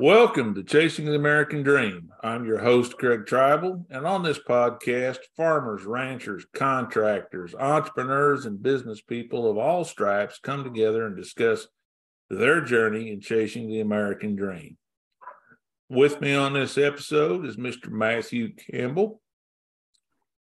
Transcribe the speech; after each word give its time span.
Welcome 0.00 0.54
to 0.54 0.62
Chasing 0.62 1.04
the 1.04 1.14
American 1.14 1.62
Dream. 1.62 2.08
I'm 2.22 2.46
your 2.46 2.56
host, 2.56 2.96
Craig 2.96 3.26
Tribal, 3.26 3.84
and 3.90 4.06
on 4.06 4.22
this 4.22 4.38
podcast, 4.38 5.18
farmers, 5.36 5.84
ranchers, 5.84 6.46
contractors, 6.54 7.54
entrepreneurs, 7.54 8.46
and 8.46 8.62
business 8.62 9.02
people 9.02 9.50
of 9.50 9.58
all 9.58 9.84
stripes 9.84 10.40
come 10.42 10.64
together 10.64 11.04
and 11.04 11.14
discuss 11.14 11.66
their 12.30 12.62
journey 12.62 13.12
in 13.12 13.20
chasing 13.20 13.68
the 13.68 13.80
American 13.80 14.36
dream. 14.36 14.78
With 15.90 16.22
me 16.22 16.32
on 16.32 16.54
this 16.54 16.78
episode 16.78 17.44
is 17.44 17.58
Mr. 17.58 17.90
Matthew 17.90 18.54
Campbell. 18.54 19.20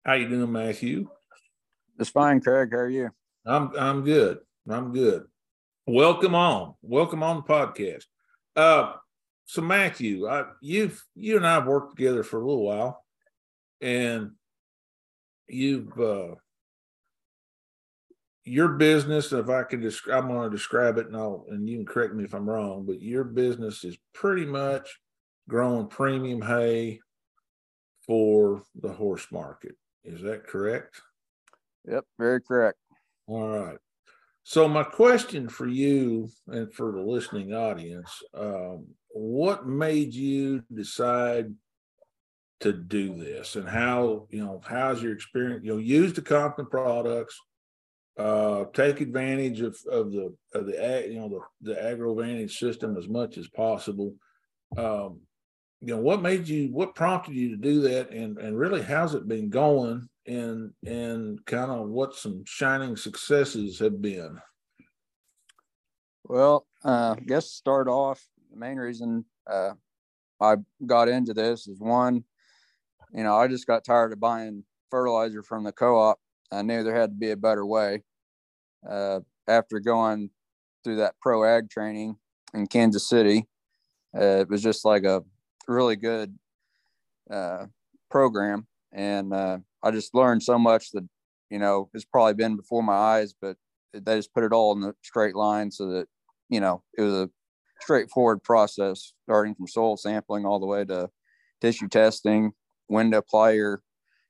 How 0.06 0.12
you 0.12 0.28
doing, 0.28 0.52
Matthew? 0.52 1.08
It's 1.98 2.10
fine, 2.10 2.40
Craig. 2.40 2.68
How 2.70 2.78
are 2.78 2.88
you? 2.88 3.10
I'm 3.44 3.72
I'm 3.76 4.04
good. 4.04 4.38
I'm 4.70 4.92
good. 4.92 5.24
Welcome 5.84 6.36
on. 6.36 6.74
Welcome 6.80 7.24
on 7.24 7.38
the 7.38 7.42
podcast. 7.42 8.04
Uh 8.54 8.92
so 9.48 9.62
Matthew, 9.62 10.28
I, 10.28 10.44
you've 10.60 11.02
you 11.14 11.38
and 11.38 11.46
I 11.46 11.54
have 11.54 11.66
worked 11.66 11.96
together 11.96 12.22
for 12.22 12.38
a 12.38 12.46
little 12.46 12.66
while, 12.66 13.02
and 13.80 14.32
you've 15.48 15.98
uh, 15.98 16.34
your 18.44 18.68
business. 18.68 19.32
If 19.32 19.48
I 19.48 19.62
can 19.62 19.80
describe, 19.80 20.22
I'm 20.22 20.28
going 20.28 20.50
to 20.50 20.54
describe 20.54 20.98
it, 20.98 21.06
and 21.06 21.16
I'll, 21.16 21.46
and 21.48 21.66
you 21.66 21.78
can 21.78 21.86
correct 21.86 22.12
me 22.12 22.24
if 22.24 22.34
I'm 22.34 22.48
wrong. 22.48 22.84
But 22.84 23.00
your 23.00 23.24
business 23.24 23.84
is 23.84 23.96
pretty 24.12 24.44
much 24.44 25.00
growing 25.48 25.86
premium 25.86 26.42
hay 26.42 27.00
for 28.06 28.64
the 28.78 28.92
horse 28.92 29.28
market. 29.32 29.76
Is 30.04 30.20
that 30.20 30.46
correct? 30.46 31.00
Yep, 31.90 32.04
very 32.18 32.42
correct. 32.42 32.76
All 33.26 33.48
right. 33.48 33.78
So 34.42 34.68
my 34.68 34.84
question 34.84 35.48
for 35.48 35.66
you 35.66 36.28
and 36.48 36.70
for 36.70 36.92
the 36.92 37.00
listening 37.00 37.54
audience, 37.54 38.10
um, 38.34 38.88
what 39.18 39.66
made 39.66 40.14
you 40.14 40.62
decide 40.72 41.52
to 42.60 42.72
do 42.72 43.16
this 43.16 43.56
and 43.56 43.68
how, 43.68 44.26
you 44.30 44.44
know, 44.44 44.60
how's 44.64 45.02
your 45.02 45.12
experience, 45.12 45.64
you 45.64 45.72
know, 45.72 45.78
use 45.78 46.12
the 46.12 46.22
Conklin 46.22 46.66
products, 46.68 47.38
uh, 48.18 48.64
take 48.72 49.00
advantage 49.00 49.60
of, 49.60 49.76
of 49.90 50.12
the, 50.12 50.34
of 50.54 50.66
the, 50.66 51.06
you 51.08 51.18
know, 51.20 51.28
the, 51.62 51.74
the 51.74 51.80
AgroVantage 51.80 52.52
system 52.52 52.96
as 52.96 53.08
much 53.08 53.38
as 53.38 53.48
possible. 53.48 54.14
Um, 54.76 55.20
you 55.80 55.94
know, 55.94 55.98
what 55.98 56.22
made 56.22 56.48
you, 56.48 56.72
what 56.72 56.94
prompted 56.94 57.34
you 57.34 57.50
to 57.50 57.56
do 57.56 57.80
that? 57.82 58.10
And, 58.10 58.38
and 58.38 58.58
really, 58.58 58.82
how's 58.82 59.14
it 59.14 59.28
been 59.28 59.50
going 59.50 60.08
and 60.26 60.72
and 60.84 61.44
kind 61.46 61.70
of 61.70 61.88
what 61.88 62.14
some 62.14 62.42
shining 62.44 62.96
successes 62.96 63.78
have 63.78 64.02
been? 64.02 64.38
Well, 66.24 66.66
uh, 66.84 67.14
I 67.16 67.20
guess 67.24 67.50
start 67.50 67.88
off 67.88 68.22
the 68.50 68.56
main 68.56 68.76
reason 68.76 69.24
uh, 69.46 69.72
I 70.40 70.56
got 70.86 71.08
into 71.08 71.34
this 71.34 71.66
is 71.66 71.80
one, 71.80 72.24
you 73.12 73.22
know, 73.22 73.36
I 73.36 73.48
just 73.48 73.66
got 73.66 73.84
tired 73.84 74.12
of 74.12 74.20
buying 74.20 74.64
fertilizer 74.90 75.42
from 75.42 75.64
the 75.64 75.72
co-op. 75.72 76.18
I 76.52 76.62
knew 76.62 76.82
there 76.82 76.94
had 76.94 77.10
to 77.10 77.16
be 77.16 77.30
a 77.30 77.36
better 77.36 77.66
way. 77.66 78.02
Uh, 78.88 79.20
after 79.46 79.80
going 79.80 80.30
through 80.84 80.96
that 80.96 81.14
pro 81.20 81.44
ag 81.44 81.68
training 81.68 82.16
in 82.54 82.66
Kansas 82.66 83.08
City, 83.08 83.46
uh, 84.16 84.40
it 84.40 84.48
was 84.48 84.62
just 84.62 84.84
like 84.84 85.04
a 85.04 85.22
really 85.66 85.96
good 85.96 86.38
uh, 87.30 87.66
program, 88.10 88.66
and 88.92 89.34
uh, 89.34 89.58
I 89.82 89.90
just 89.90 90.14
learned 90.14 90.42
so 90.42 90.58
much 90.58 90.90
that 90.92 91.06
you 91.50 91.58
know 91.58 91.90
it's 91.92 92.04
probably 92.04 92.34
been 92.34 92.56
before 92.56 92.82
my 92.82 92.94
eyes, 92.94 93.34
but 93.38 93.56
they 93.92 94.16
just 94.16 94.32
put 94.32 94.44
it 94.44 94.52
all 94.52 94.72
in 94.72 94.80
the 94.80 94.94
straight 95.02 95.34
line 95.34 95.70
so 95.70 95.88
that 95.88 96.06
you 96.48 96.60
know 96.60 96.82
it 96.96 97.02
was 97.02 97.14
a 97.14 97.30
straightforward 97.80 98.42
process, 98.42 99.12
starting 99.24 99.54
from 99.54 99.68
soil 99.68 99.96
sampling 99.96 100.44
all 100.44 100.60
the 100.60 100.66
way 100.66 100.84
to 100.84 101.08
tissue 101.60 101.88
testing, 101.88 102.52
when 102.86 103.10
to 103.10 103.18
apply 103.18 103.52
your 103.52 103.82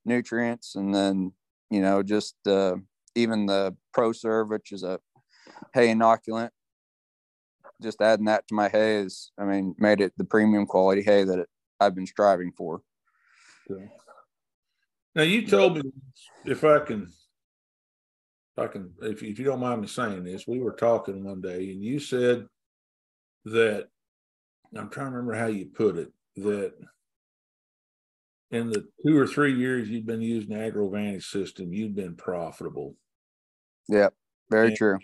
nutrients, 0.05 0.75
and 0.75 0.95
then 0.95 1.33
you 1.71 1.81
know 1.81 2.03
just 2.03 2.35
uh, 2.47 2.77
even 3.15 3.47
the 3.47 3.77
ProServe, 3.97 4.51
which 4.51 4.73
is 4.73 4.83
a 4.83 5.01
hay 5.75 5.89
inoculant. 5.89 6.51
Just 7.81 8.01
adding 8.01 8.27
that 8.27 8.47
to 8.49 8.55
my 8.55 8.69
hay 8.69 8.97
is, 8.97 9.31
I 9.39 9.45
mean, 9.45 9.75
made 9.79 10.01
it 10.01 10.13
the 10.17 10.25
premium 10.25 10.67
quality 10.67 11.03
hay 11.03 11.25
that 11.25 11.39
it, 11.39 11.49
I've 11.79 11.95
been 11.95 12.07
striving 12.07 12.53
for. 12.57 12.83
Okay. 13.71 13.89
Now 15.15 15.23
you 15.23 15.47
told 15.47 15.77
me 15.77 15.83
if 16.45 16.65
I 16.65 16.81
can, 16.81 17.03
if 18.57 18.65
I 18.65 18.67
can, 18.67 18.93
if, 19.03 19.23
if 19.23 19.39
you 19.39 19.45
don't 19.45 19.61
mind 19.61 19.81
me 19.81 19.87
saying 19.87 20.25
this, 20.25 20.47
we 20.47 20.59
were 20.59 20.73
talking 20.73 21.25
one 21.25 21.41
day 21.41 21.71
and 21.71 21.83
you 21.83 22.01
said 22.01 22.47
that 23.53 23.89
I'm 24.77 24.91
trying 24.91 25.11
to 25.11 25.17
remember 25.17 25.35
how 25.35 25.47
you 25.47 25.67
put 25.67 25.97
it 25.97 26.13
that 26.37 26.73
in 28.51 28.71
the 28.71 28.87
two 29.05 29.17
or 29.17 29.27
three 29.27 29.55
years 29.55 29.89
you've 29.89 30.07
been 30.07 30.23
using 30.23 30.51
the 30.51 30.57
AgroVantage 30.57 31.25
system, 31.25 31.73
you've 31.73 31.95
been 31.95 32.17
profitable. 32.17 32.97
Yeah, 33.89 34.09
very 34.51 34.69
and, 34.69 34.77
true. 34.77 34.99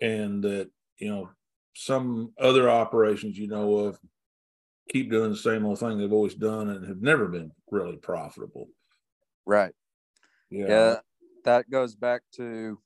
And 0.00 0.42
that, 0.44 0.70
you 0.98 1.08
know, 1.08 1.30
some 1.74 2.32
other 2.38 2.68
operations 2.68 3.38
you 3.38 3.48
know 3.48 3.76
of 3.76 3.98
keep 4.90 5.10
doing 5.10 5.30
the 5.30 5.36
same 5.36 5.64
old 5.64 5.78
thing 5.78 5.98
they've 5.98 6.12
always 6.12 6.34
done 6.34 6.68
and 6.70 6.86
have 6.86 7.00
never 7.00 7.28
been 7.28 7.52
really 7.70 7.96
profitable. 7.96 8.68
Right. 9.46 9.72
Yeah. 10.50 10.66
yeah. 10.68 10.96
That 11.44 11.70
goes 11.70 11.94
back 11.94 12.22
to, 12.36 12.78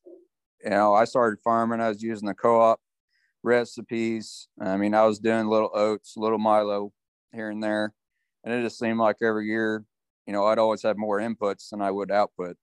you 0.63 0.71
know, 0.71 0.95
I 0.95 1.05
started 1.05 1.41
farming. 1.43 1.81
I 1.81 1.89
was 1.89 2.03
using 2.03 2.29
the 2.29 2.35
co-op 2.35 2.81
recipes. 3.45 4.49
I 4.61 4.77
mean, 4.77 4.95
I 4.95 5.05
was 5.05 5.19
doing 5.19 5.47
little 5.47 5.71
oats, 5.75 6.15
little 6.17 6.39
Milo 6.39 6.93
here 7.33 7.51
and 7.51 7.63
there. 7.63 7.93
And 8.43 8.53
it 8.53 8.63
just 8.63 8.79
seemed 8.79 8.99
like 8.99 9.17
every 9.23 9.47
year, 9.47 9.85
you 10.27 10.33
know, 10.33 10.47
I'd 10.47 10.59
always 10.59 10.83
have 10.83 10.97
more 10.97 11.21
inputs 11.21 11.71
than 11.71 11.81
I 11.81 11.91
would 11.91 12.11
output 12.11 12.57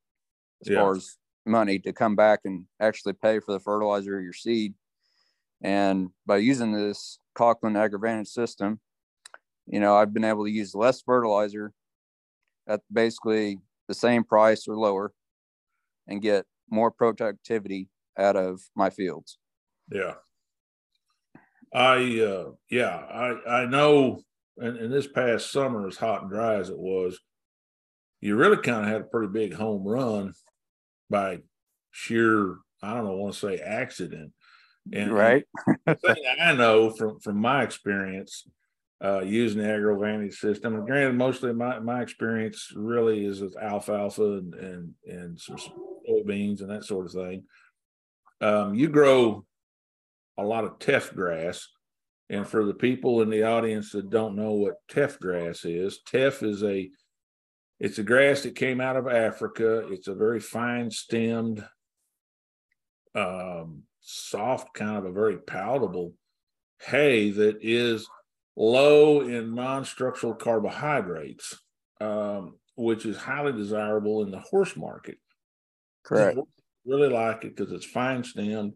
as 0.61 0.69
yeah. 0.69 0.79
far 0.79 0.95
as 0.95 1.17
money 1.45 1.79
to 1.79 1.93
come 1.93 2.15
back 2.15 2.41
and 2.45 2.65
actually 2.79 3.13
pay 3.13 3.39
for 3.39 3.53
the 3.53 3.59
fertilizer 3.59 4.17
or 4.17 4.21
your 4.21 4.33
seed. 4.33 4.73
And 5.63 6.09
by 6.25 6.37
using 6.37 6.71
this 6.71 7.19
Conklin 7.35 7.73
AgroVantage 7.73 8.27
system, 8.27 8.79
you 9.67 9.79
know, 9.79 9.95
I've 9.95 10.13
been 10.13 10.23
able 10.23 10.45
to 10.45 10.51
use 10.51 10.75
less 10.75 11.01
fertilizer 11.01 11.73
at 12.67 12.81
basically 12.91 13.59
the 13.87 13.93
same 13.93 14.23
price 14.23 14.67
or 14.67 14.75
lower 14.75 15.13
and 16.07 16.21
get 16.21 16.45
more 16.69 16.91
productivity 16.91 17.89
out 18.17 18.35
of 18.35 18.61
my 18.75 18.89
fields. 18.89 19.37
Yeah. 19.91 20.15
I 21.73 22.19
uh 22.19 22.51
yeah, 22.69 22.95
I 22.95 23.61
I 23.61 23.65
know 23.65 24.21
and, 24.57 24.77
and 24.77 24.93
this 24.93 25.07
past 25.07 25.51
summer 25.51 25.87
as 25.87 25.97
hot 25.97 26.23
and 26.23 26.31
dry 26.31 26.55
as 26.55 26.69
it 26.69 26.77
was, 26.77 27.19
you 28.19 28.35
really 28.35 28.57
kind 28.57 28.85
of 28.85 28.91
had 28.91 29.01
a 29.01 29.05
pretty 29.05 29.31
big 29.31 29.53
home 29.53 29.87
run 29.87 30.33
by 31.09 31.39
sheer, 31.91 32.57
I 32.81 32.93
don't 32.93 33.05
know, 33.05 33.13
want 33.13 33.33
to 33.33 33.39
say 33.39 33.57
accident. 33.57 34.33
And 34.91 35.11
right. 35.11 35.45
thing 35.87 36.23
I 36.39 36.53
know 36.53 36.89
from 36.89 37.19
from 37.19 37.37
my 37.37 37.63
experience, 37.63 38.45
uh, 39.03 39.21
using 39.21 39.61
the 39.61 39.67
AgroVantage 39.67 40.33
system. 40.35 40.75
And 40.75 40.85
granted, 40.85 41.15
mostly 41.15 41.53
my, 41.53 41.79
my 41.79 42.01
experience 42.01 42.71
really 42.75 43.25
is 43.25 43.41
with 43.41 43.57
alfalfa 43.57 44.23
and, 44.23 44.53
and, 44.53 44.93
and 45.05 45.39
some 45.39 45.57
soybeans 46.07 46.61
and 46.61 46.69
that 46.69 46.83
sort 46.83 47.07
of 47.07 47.11
thing. 47.13 47.43
Um, 48.41 48.75
you 48.75 48.89
grow 48.89 49.45
a 50.43 50.47
lot 50.47 50.63
of 50.63 50.79
teff 50.79 51.13
grass. 51.13 51.67
And 52.29 52.47
for 52.47 52.65
the 52.65 52.73
people 52.73 53.21
in 53.21 53.29
the 53.29 53.43
audience 53.43 53.91
that 53.91 54.09
don't 54.09 54.35
know 54.35 54.53
what 54.53 54.75
teff 54.89 55.19
grass 55.19 55.65
is, 55.65 55.99
teff 56.05 56.43
is 56.43 56.63
a 56.63 56.89
it's 57.79 57.97
a 57.97 58.03
grass 58.03 58.43
that 58.43 58.55
came 58.55 58.79
out 58.79 58.95
of 58.95 59.07
Africa. 59.07 59.87
It's 59.91 60.07
a 60.07 60.13
very 60.13 60.39
fine 60.39 60.91
stemmed, 60.91 61.65
um, 63.15 63.83
soft, 64.01 64.75
kind 64.75 64.97
of 64.97 65.05
a 65.05 65.11
very 65.11 65.39
palatable 65.39 66.13
hay 66.79 67.31
that 67.31 67.57
is 67.61 68.07
low 68.55 69.21
in 69.21 69.55
non-structural 69.55 70.35
carbohydrates, 70.35 71.59
um, 71.99 72.59
which 72.75 73.03
is 73.05 73.17
highly 73.17 73.51
desirable 73.51 74.21
in 74.21 74.29
the 74.29 74.39
horse 74.39 74.77
market. 74.77 75.17
Correct. 76.03 76.37
Really 76.85 77.09
like 77.09 77.43
it 77.45 77.55
because 77.55 77.71
it's 77.71 77.85
fine 77.85 78.23
stemmed, 78.23 78.73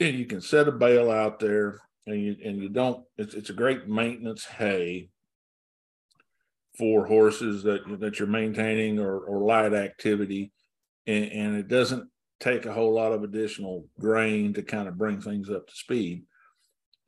and 0.00 0.18
you 0.18 0.26
can 0.26 0.40
set 0.40 0.68
a 0.68 0.72
bale 0.72 1.10
out 1.10 1.38
there, 1.38 1.80
and 2.06 2.20
you 2.20 2.36
and 2.44 2.62
you 2.62 2.68
don't. 2.68 3.04
It's 3.16 3.34
it's 3.34 3.50
a 3.50 3.54
great 3.54 3.88
maintenance 3.88 4.44
hay 4.44 5.10
for 6.76 7.06
horses 7.06 7.62
that 7.62 8.00
that 8.00 8.18
you're 8.18 8.28
maintaining 8.28 8.98
or 8.98 9.18
or 9.18 9.44
light 9.44 9.74
activity, 9.74 10.52
and, 11.06 11.24
and 11.32 11.56
it 11.56 11.68
doesn't 11.68 12.08
take 12.40 12.66
a 12.66 12.72
whole 12.72 12.92
lot 12.92 13.12
of 13.12 13.22
additional 13.22 13.86
grain 13.98 14.52
to 14.54 14.62
kind 14.62 14.88
of 14.88 14.98
bring 14.98 15.20
things 15.20 15.48
up 15.48 15.66
to 15.66 15.74
speed. 15.74 16.24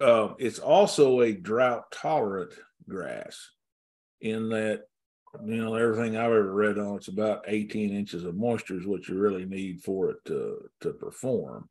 Uh, 0.01 0.35
it's 0.39 0.59
also 0.59 1.21
a 1.21 1.33
drought 1.33 1.91
tolerant 1.91 2.53
grass 2.89 3.51
in 4.21 4.49
that 4.51 4.83
you 5.45 5.57
know 5.57 5.75
everything 5.75 6.17
I've 6.17 6.27
ever 6.27 6.53
read 6.53 6.79
on 6.79 6.97
it's 6.97 7.09
about 7.09 7.45
18 7.47 7.95
inches 7.95 8.25
of 8.25 8.37
moisture 8.37 8.79
is 8.79 8.87
what 8.87 9.09
you 9.09 9.19
really 9.19 9.45
need 9.45 9.83
for 9.83 10.11
it 10.11 10.25
to 10.27 10.71
to 10.81 10.93
perform. 10.93 11.69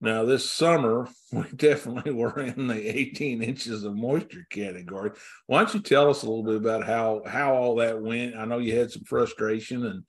Now, 0.00 0.24
this 0.24 0.50
summer, 0.50 1.08
we 1.32 1.44
definitely 1.54 2.12
were 2.12 2.38
in 2.40 2.66
the 2.66 2.98
18 2.98 3.42
inches 3.42 3.84
of 3.84 3.96
moisture 3.96 4.46
category. 4.50 5.10
Why 5.46 5.64
don't 5.64 5.74
you 5.74 5.80
tell 5.80 6.10
us 6.10 6.22
a 6.22 6.26
little 6.28 6.44
bit 6.44 6.56
about 6.56 6.84
how 6.86 7.22
how 7.26 7.54
all 7.54 7.76
that 7.76 8.00
went? 8.00 8.36
I 8.36 8.44
know 8.44 8.58
you 8.58 8.78
had 8.78 8.90
some 8.90 9.04
frustration 9.04 9.84
and 9.86 10.04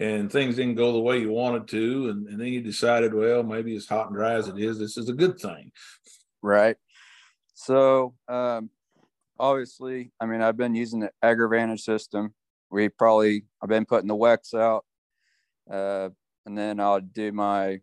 and 0.00 0.30
things 0.30 0.56
didn't 0.56 0.76
go 0.76 0.92
the 0.92 1.00
way 1.00 1.18
you 1.18 1.30
wanted 1.30 1.66
to, 1.68 2.10
and, 2.10 2.28
and 2.28 2.40
then 2.40 2.48
you 2.48 2.60
decided, 2.60 3.12
well, 3.12 3.42
maybe 3.42 3.74
as 3.74 3.86
hot 3.88 4.06
and 4.06 4.14
dry 4.14 4.34
as 4.34 4.46
it 4.46 4.56
is, 4.56 4.78
this 4.78 4.96
is 4.96 5.08
a 5.08 5.12
good 5.12 5.40
thing. 5.40 5.72
Right. 6.40 6.76
So, 7.54 8.14
um, 8.28 8.70
obviously, 9.40 10.12
I 10.20 10.26
mean, 10.26 10.40
I've 10.40 10.56
been 10.56 10.76
using 10.76 11.00
the 11.00 11.10
AgroVantage 11.24 11.80
system. 11.80 12.32
We 12.70 12.90
probably 12.90 13.44
I've 13.60 13.68
been 13.68 13.86
putting 13.86 14.06
the 14.06 14.14
Wex 14.14 14.54
out, 14.54 14.84
uh, 15.70 16.10
and 16.46 16.56
then 16.56 16.78
I'll 16.78 17.00
do 17.00 17.32
my 17.32 17.80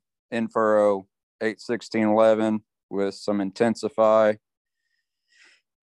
Infurrow 1.42 1.48
81611 1.48 2.64
with 2.90 3.16
some 3.16 3.42
Intensify, 3.42 4.34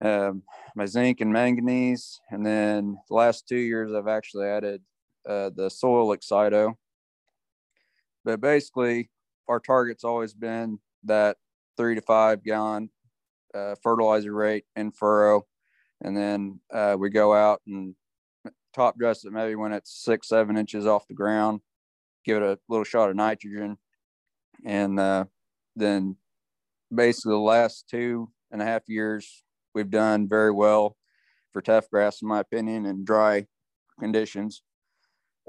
um, 0.03 0.43
my 0.75 0.87
zinc 0.87 1.21
and 1.21 1.33
manganese. 1.33 2.21
And 2.31 2.45
then 2.45 2.99
the 3.09 3.15
last 3.15 3.47
two 3.49 3.57
years, 3.57 3.93
I've 3.93 4.09
actually 4.09 4.47
added 4.47 4.83
uh, 5.29 5.51
the 5.55 5.71
soil 5.71 6.17
Excito. 6.17 6.75
But 8.25 8.41
basically, 8.41 9.11
our 9.49 9.61
target's 9.61 10.05
always 10.05 10.33
been 10.33 10.79
that 11.05 11.37
three 11.77 11.95
to 11.97 12.03
five 12.03 12.45
gallon 12.45 12.91
uh, 13.55 13.75
fertilizer 13.83 14.33
rate 14.33 14.65
in 14.77 14.93
furrow. 14.93 15.43
And 16.01 16.17
then 16.17 16.61
uh, 16.73 16.97
we 16.99 17.11
go 17.11 17.35
out 17.35 17.61
and 17.67 17.95
top 18.75 18.99
dress 18.99 19.25
it 19.25 19.33
maybe 19.33 19.55
when 19.55 19.73
it's 19.73 20.05
six, 20.05 20.29
seven 20.29 20.57
inches 20.57 20.87
off 20.87 21.07
the 21.07 21.15
ground, 21.15 21.61
give 22.25 22.39
it 22.39 22.43
a 22.43 22.59
little 22.69 22.85
shot 22.85 23.11
of 23.11 23.17
nitrogen. 23.17 23.77
And 24.65 24.99
uh, 24.99 25.25
then 25.77 26.17
basically 26.95 27.33
the 27.33 27.39
last 27.39 27.89
two 27.89 28.31
and 28.51 28.61
a 28.61 28.65
half 28.65 28.83
years 28.89 29.45
we've 29.75 29.91
done 29.91 30.29
very 30.29 30.51
well 30.51 30.97
for 31.53 31.63
teff 31.63 31.89
grass 31.91 32.23
in 32.23 32.29
my 32.29 32.41
opinion 32.41 32.87
and 32.87 33.07
dry 33.07 33.47
conditions 33.99 34.63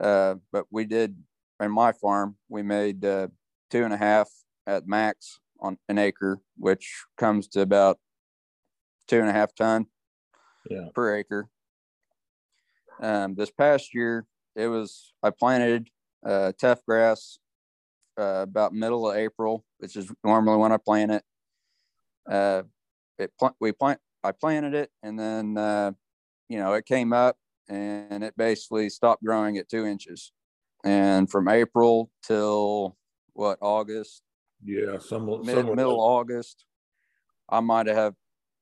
uh, 0.02 0.36
but 0.52 0.66
we 0.72 0.86
did 0.86 1.16
in 1.60 1.72
my 1.72 1.92
farm 1.92 2.36
we 2.50 2.62
made 2.62 3.04
uh, 3.06 3.28
two 3.70 3.84
and 3.84 3.94
a 3.94 3.98
half 3.98 4.30
at 4.68 4.88
max 4.88 5.40
on 5.60 5.78
an 5.90 5.98
acre 5.98 6.40
which 6.58 7.04
comes 7.18 7.48
to 7.48 7.62
about 7.62 8.00
two 9.08 9.20
and 9.20 9.30
a 9.30 9.34
half 9.34 9.54
ton 9.56 9.86
yeah. 10.70 10.88
per 10.94 11.16
acre 11.16 11.50
um, 13.02 13.36
this 13.36 13.52
past 13.52 13.94
year 13.94 14.25
it 14.56 14.68
was 14.68 15.14
i 15.22 15.30
planted 15.30 15.90
uh, 16.25 16.52
teff 16.58 16.86
grass 16.86 17.40
uh, 18.18 18.42
about 18.44 18.74
middle 18.74 19.10
of 19.10 19.15
April, 19.18 19.65
which 19.80 19.95
is 19.95 20.12
normally 20.24 20.57
when 20.57 20.71
I 20.71 20.77
plant 20.77 21.12
it. 21.12 21.24
Uh, 22.30 22.63
it 23.18 23.31
pl- 23.38 23.56
we 23.60 23.71
plant 23.71 24.00
I 24.24 24.31
planted 24.31 24.74
it, 24.74 24.89
and 25.01 25.19
then 25.19 25.57
uh, 25.57 25.92
you 26.50 26.57
know 26.57 26.74
it 26.74 26.86
came 26.86 27.13
up, 27.13 27.38
and 27.68 28.24
it 28.24 28.36
basically 28.38 28.89
stopped 28.89 29.24
growing 29.24 29.57
at 29.57 29.69
two 29.69 29.86
inches. 29.86 30.31
And 30.86 31.30
from 31.30 31.48
April 31.48 32.12
till 32.24 32.98
what 33.33 33.57
August? 33.62 34.21
Yeah, 34.63 34.98
some 35.00 35.25
mid, 35.45 35.65
middle 35.75 36.00
August, 36.00 36.65
I 37.50 37.60
might 37.60 37.88
have, 37.88 38.15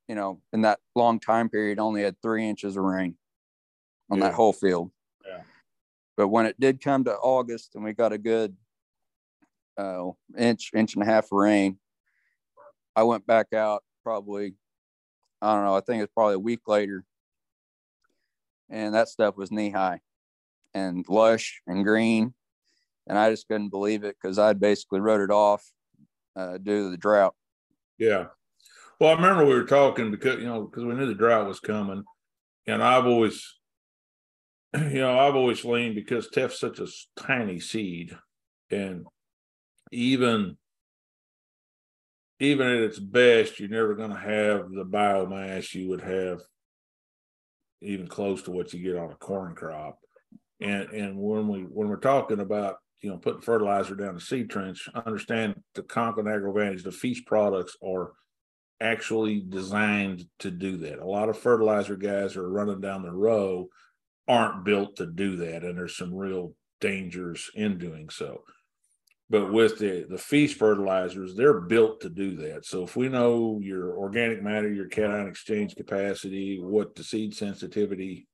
you 0.07 0.15
know, 0.15 0.41
in 0.53 0.61
that 0.61 0.79
long 0.95 1.19
time 1.19 1.49
period, 1.49 1.79
only 1.79 2.01
had 2.03 2.15
three 2.21 2.47
inches 2.47 2.77
of 2.77 2.83
rain 2.83 3.15
on 4.09 4.17
yeah. 4.17 4.25
that 4.25 4.33
whole 4.33 4.53
field. 4.53 4.91
Yeah. 5.27 5.41
But 6.17 6.29
when 6.29 6.45
it 6.45 6.59
did 6.59 6.83
come 6.83 7.03
to 7.05 7.15
August 7.15 7.75
and 7.75 7.83
we 7.83 7.93
got 7.93 8.13
a 8.13 8.17
good 8.17 8.55
uh, 9.77 10.09
inch, 10.37 10.71
inch 10.75 10.95
and 10.95 11.03
a 11.03 11.05
half 11.05 11.25
of 11.25 11.31
rain. 11.33 11.77
I 12.95 13.03
went 13.03 13.25
back 13.25 13.53
out 13.53 13.83
probably, 14.03 14.55
I 15.41 15.53
don't 15.53 15.65
know, 15.65 15.75
I 15.75 15.81
think 15.81 16.03
it's 16.03 16.13
probably 16.13 16.35
a 16.35 16.39
week 16.39 16.67
later. 16.67 17.03
And 18.69 18.93
that 18.95 19.09
stuff 19.09 19.37
was 19.37 19.51
knee 19.51 19.69
high 19.69 19.99
and 20.73 21.05
lush 21.07 21.61
and 21.67 21.83
green. 21.83 22.33
And 23.07 23.17
I 23.17 23.29
just 23.29 23.47
couldn't 23.47 23.69
believe 23.69 24.03
it 24.03 24.15
because 24.21 24.39
I'd 24.39 24.59
basically 24.59 24.99
wrote 24.99 25.21
it 25.21 25.31
off 25.31 25.65
uh, 26.35 26.57
due 26.57 26.85
to 26.85 26.89
the 26.89 26.97
drought. 26.97 27.35
Yeah. 27.97 28.27
Well, 28.99 29.09
I 29.09 29.15
remember 29.15 29.45
we 29.45 29.55
were 29.55 29.65
talking 29.65 30.11
because, 30.11 30.39
you 30.39 30.45
know, 30.45 30.63
because 30.63 30.85
we 30.85 30.93
knew 30.93 31.07
the 31.07 31.15
drought 31.15 31.47
was 31.47 31.59
coming. 31.59 32.03
And 32.67 32.83
I've 32.83 33.05
always, 33.05 33.43
you 34.77 35.01
know, 35.01 35.19
I've 35.19 35.35
always 35.35 35.65
leaned 35.65 35.95
because 35.95 36.29
Teff's 36.29 36.59
such 36.59 36.79
a 36.79 36.87
tiny 37.17 37.59
seed. 37.59 38.15
And 38.69 39.05
even 39.91 40.57
even 42.39 42.67
at 42.67 42.81
its 42.81 42.97
best, 42.97 43.59
you're 43.59 43.69
never 43.69 43.93
going 43.93 44.09
to 44.09 44.17
have 44.17 44.71
the 44.71 44.83
biomass 44.83 45.75
you 45.75 45.89
would 45.89 46.01
have 46.01 46.41
even 47.81 48.07
close 48.07 48.41
to 48.43 48.51
what 48.51 48.73
you 48.73 48.81
get 48.81 48.99
on 48.99 49.11
a 49.11 49.15
corn 49.15 49.53
crop. 49.53 49.99
And 50.59 50.89
and 50.89 51.17
when 51.17 51.47
we 51.47 51.61
when 51.61 51.87
we're 51.87 51.97
talking 51.97 52.39
about 52.39 52.77
you 53.01 53.09
know 53.09 53.17
putting 53.17 53.41
fertilizer 53.41 53.95
down 53.95 54.15
the 54.15 54.21
seed 54.21 54.49
trench, 54.49 54.89
understand 55.05 55.55
the 55.75 55.83
Conklin 55.83 56.25
AgroVantage, 56.25 56.83
the 56.83 56.91
Feast 56.91 57.25
products 57.25 57.75
are 57.83 58.11
actually 58.79 59.41
designed 59.41 60.25
to 60.39 60.49
do 60.49 60.77
that. 60.77 60.99
A 60.99 61.05
lot 61.05 61.29
of 61.29 61.37
fertilizer 61.37 61.95
guys 61.95 62.35
are 62.35 62.49
running 62.49 62.81
down 62.81 63.03
the 63.03 63.11
row 63.11 63.67
aren't 64.27 64.63
built 64.63 64.95
to 64.95 65.05
do 65.05 65.35
that, 65.37 65.63
and 65.63 65.77
there's 65.77 65.97
some 65.97 66.13
real 66.13 66.53
dangers 66.79 67.51
in 67.53 67.77
doing 67.77 68.09
so. 68.09 68.43
But 69.31 69.53
with 69.53 69.79
the 69.79 70.05
the 70.09 70.17
feast 70.17 70.57
fertilizers, 70.57 71.35
they're 71.35 71.61
built 71.61 72.01
to 72.01 72.09
do 72.09 72.35
that. 72.35 72.65
So 72.65 72.83
if 72.83 72.97
we 72.97 73.07
know 73.07 73.61
your 73.63 73.97
organic 73.97 74.43
matter, 74.43 74.69
your 74.69 74.89
cation 74.89 75.25
exchange 75.25 75.73
capacity, 75.73 76.59
what 76.59 76.95
the 76.95 77.03
seed 77.05 77.33
sensitivity 77.33 78.27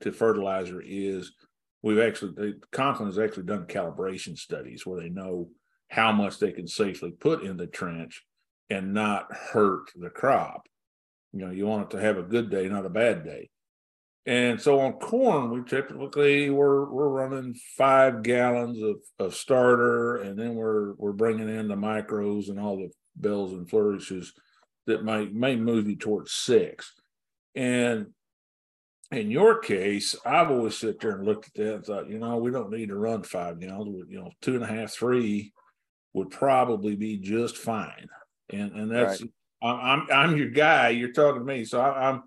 to 0.00 0.10
fertilizer 0.10 0.82
is, 0.84 1.30
we've 1.82 2.00
actually 2.00 2.54
Conklin 2.72 3.08
has 3.08 3.18
actually 3.20 3.44
done 3.44 3.66
calibration 3.66 4.36
studies 4.36 4.84
where 4.84 5.00
they 5.00 5.08
know 5.08 5.50
how 5.88 6.10
much 6.10 6.40
they 6.40 6.50
can 6.50 6.66
safely 6.66 7.12
put 7.12 7.44
in 7.44 7.56
the 7.56 7.68
trench 7.68 8.24
and 8.70 8.92
not 8.92 9.32
hurt 9.32 9.92
the 9.94 10.10
crop. 10.10 10.66
You 11.32 11.46
know, 11.46 11.52
you 11.52 11.68
want 11.68 11.84
it 11.84 11.96
to 11.96 12.02
have 12.02 12.18
a 12.18 12.24
good 12.24 12.50
day, 12.50 12.68
not 12.68 12.86
a 12.86 12.90
bad 12.90 13.22
day. 13.22 13.50
And 14.26 14.60
so 14.60 14.80
on 14.80 14.92
corn, 14.94 15.50
we 15.50 15.62
typically 15.62 16.50
we're 16.50 16.84
we're 16.90 17.08
running 17.08 17.54
five 17.78 18.22
gallons 18.22 18.80
of, 18.82 18.96
of 19.18 19.34
starter, 19.34 20.16
and 20.16 20.38
then 20.38 20.54
we're 20.54 20.92
we're 20.94 21.12
bringing 21.12 21.48
in 21.48 21.68
the 21.68 21.74
micros 21.74 22.50
and 22.50 22.60
all 22.60 22.76
the 22.76 22.90
bells 23.16 23.52
and 23.52 23.68
flourishes 23.68 24.34
that 24.86 25.04
might 25.04 25.32
may 25.32 25.56
move 25.56 25.88
you 25.88 25.96
towards 25.96 26.32
six. 26.32 26.92
And 27.54 28.08
in 29.10 29.30
your 29.30 29.58
case, 29.58 30.14
I've 30.24 30.50
always 30.50 30.76
sit 30.76 31.00
there 31.00 31.12
and 31.12 31.26
looked 31.26 31.46
at 31.46 31.54
that 31.54 31.74
and 31.74 31.84
thought, 31.84 32.10
you 32.10 32.18
know, 32.18 32.36
we 32.36 32.50
don't 32.50 32.70
need 32.70 32.90
to 32.90 32.96
run 32.96 33.22
five 33.22 33.58
gallons. 33.58 34.04
You 34.08 34.20
know, 34.20 34.30
two 34.42 34.54
and 34.54 34.62
a 34.62 34.66
half, 34.66 34.92
three 34.92 35.52
would 36.12 36.30
probably 36.30 36.94
be 36.94 37.16
just 37.16 37.56
fine. 37.56 38.08
And 38.50 38.72
and 38.72 38.90
that's 38.90 39.22
right. 39.22 39.30
I'm 39.62 40.06
I'm 40.12 40.36
your 40.36 40.50
guy. 40.50 40.90
You're 40.90 41.12
talking 41.12 41.40
to 41.40 41.44
me, 41.44 41.64
so 41.64 41.80
I, 41.80 42.10
I'm 42.10 42.22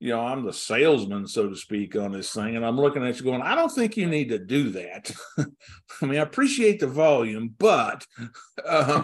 you 0.00 0.08
know, 0.08 0.20
I'm 0.20 0.46
the 0.46 0.52
salesman, 0.52 1.26
so 1.26 1.50
to 1.50 1.54
speak, 1.54 1.94
on 1.94 2.12
this 2.12 2.32
thing. 2.32 2.56
And 2.56 2.64
I'm 2.64 2.80
looking 2.80 3.06
at 3.06 3.18
you 3.18 3.24
going, 3.24 3.42
I 3.42 3.54
don't 3.54 3.70
think 3.70 3.98
you 3.98 4.06
need 4.06 4.30
to 4.30 4.38
do 4.38 4.70
that. 4.70 5.12
I 5.38 6.06
mean, 6.06 6.18
I 6.18 6.22
appreciate 6.22 6.80
the 6.80 6.86
volume, 6.86 7.54
but, 7.58 8.06
uh, 8.66 9.02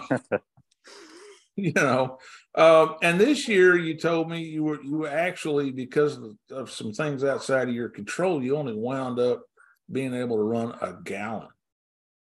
you 1.55 1.71
know, 1.73 2.17
um, 2.55 2.95
and 3.03 3.19
this 3.19 3.47
year 3.47 3.77
you 3.77 3.95
told 3.95 4.27
me 4.27 4.41
you 4.41 4.63
were, 4.63 4.81
you 4.81 4.97
were 4.97 5.07
actually, 5.07 5.69
because 5.69 6.17
of, 6.17 6.35
of 6.49 6.71
some 6.71 6.91
things 6.91 7.23
outside 7.23 7.69
of 7.69 7.75
your 7.75 7.89
control, 7.89 8.41
you 8.41 8.57
only 8.57 8.73
wound 8.73 9.19
up 9.19 9.43
being 9.91 10.15
able 10.15 10.37
to 10.37 10.43
run 10.43 10.75
a 10.81 10.95
gallon. 11.03 11.49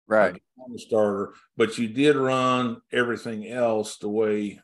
Right. 0.06 0.40
On 0.60 0.72
the 0.72 0.78
starter, 0.78 1.34
but 1.56 1.76
you 1.76 1.88
did 1.88 2.14
run 2.14 2.82
everything 2.92 3.48
else 3.48 3.98
the 3.98 4.08
way 4.08 4.60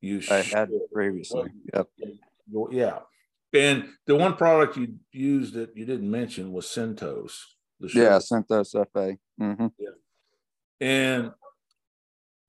you 0.00 0.20
I 0.30 0.42
had 0.42 0.70
previously. 0.92 1.50
Yep 1.72 1.88
yeah. 2.70 2.98
And 3.52 3.88
the 4.06 4.16
one 4.16 4.34
product 4.34 4.76
you 4.76 4.96
used 5.12 5.54
that 5.54 5.76
you 5.76 5.84
didn't 5.84 6.10
mention 6.10 6.52
was 6.52 6.66
Syntos. 6.66 7.32
yeah, 7.80 8.18
Syntos 8.18 8.72
FA. 8.92 9.16
Mm-hmm. 9.40 9.66
Yeah. 9.78 9.90
And 10.80 11.30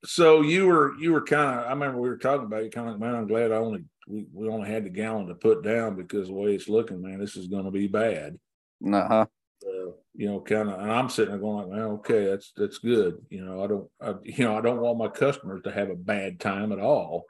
so 0.03 0.41
you 0.41 0.65
were 0.67 0.95
you 0.99 1.13
were 1.13 1.21
kind 1.21 1.59
of 1.59 1.65
I 1.67 1.69
remember 1.69 1.99
we 1.99 2.09
were 2.09 2.17
talking 2.17 2.45
about 2.45 2.63
you 2.63 2.69
kind 2.69 2.87
of 2.87 2.95
like 2.95 3.01
man 3.01 3.15
I'm 3.15 3.27
glad 3.27 3.51
I 3.51 3.55
only 3.55 3.85
we, 4.07 4.25
we 4.33 4.47
only 4.49 4.69
had 4.69 4.85
the 4.85 4.89
gallon 4.89 5.27
to 5.27 5.35
put 5.35 5.63
down 5.63 5.95
because 5.95 6.27
the 6.27 6.33
way 6.33 6.53
it's 6.53 6.69
looking 6.69 7.01
man 7.01 7.19
this 7.19 7.35
is 7.35 7.47
going 7.47 7.65
to 7.65 7.71
be 7.71 7.87
bad. 7.87 8.37
Uh-huh. 8.85 9.25
Uh, 9.65 9.91
you 10.13 10.27
know, 10.27 10.39
kind 10.39 10.69
of, 10.69 10.79
and 10.79 10.91
I'm 10.91 11.09
sitting 11.09 11.31
there 11.31 11.39
going 11.39 11.69
like, 11.69 11.77
man, 11.77 11.87
okay, 11.93 12.25
that's 12.25 12.51
that's 12.55 12.77
good. 12.77 13.17
You 13.29 13.45
know, 13.45 13.63
I 13.63 13.67
don't, 13.67 13.89
I, 14.01 14.13
you 14.23 14.45
know, 14.45 14.57
I 14.57 14.61
don't 14.61 14.79
want 14.79 14.97
my 14.97 15.07
customers 15.07 15.61
to 15.63 15.71
have 15.71 15.89
a 15.89 15.95
bad 15.95 16.39
time 16.39 16.71
at 16.71 16.79
all. 16.79 17.25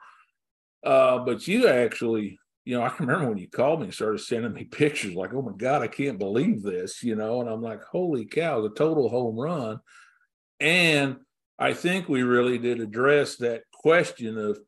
Uh, 0.84 1.18
but 1.18 1.48
you 1.48 1.66
actually 1.68 2.38
you 2.66 2.76
know, 2.76 2.82
I 2.82 2.88
can 2.88 3.06
remember 3.06 3.28
when 3.28 3.38
you 3.38 3.48
called 3.48 3.78
me 3.78 3.86
and 3.86 3.94
started 3.94 4.18
sending 4.18 4.52
me 4.52 4.64
pictures 4.70 5.14
like, 5.14 5.32
oh 5.32 5.40
my 5.40 5.52
God, 5.56 5.82
I 5.82 5.86
can't 5.86 6.18
believe 6.18 6.62
this, 6.62 7.02
you 7.02 7.14
know, 7.14 7.40
and 7.40 7.48
I'm 7.48 7.62
like, 7.62 7.82
holy 7.84 8.26
cow, 8.26 8.60
the 8.60 8.70
total 8.70 9.08
home 9.08 9.36
run. 9.36 9.78
And 10.58 11.16
I 11.58 11.74
think 11.74 12.08
we 12.08 12.22
really 12.22 12.58
did 12.58 12.80
address 12.80 13.36
that 13.36 13.62
question 13.72 14.36
of, 14.36 14.58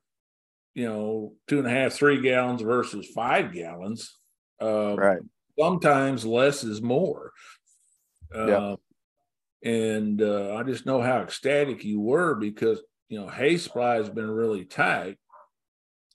you 0.75 0.89
know, 0.89 1.35
two 1.49 1.59
and 1.59 1.67
a 1.67 1.71
half, 1.71 1.93
three 1.93 2.23
gallons 2.23 2.63
versus 2.63 3.09
five 3.13 3.53
gallons. 3.53 4.17
Um, 4.61 4.95
right. 4.95 5.21
Sometimes 5.59 6.25
less 6.25 6.63
is 6.63 6.81
more. 6.81 7.33
Yeah. 8.33 8.41
Uh, 8.41 8.77
and 9.65 10.23
uh, 10.23 10.55
I 10.55 10.63
just 10.63 10.87
know 10.87 11.03
how 11.03 11.19
ecstatic 11.19 11.85
you 11.85 12.01
were 12.01 12.37
because 12.37 12.81
you 13.09 13.19
know 13.19 13.27
hay 13.27 13.57
supply 13.57 13.97
has 13.97 14.09
been 14.09 14.31
really 14.31 14.65
tight. 14.65 15.19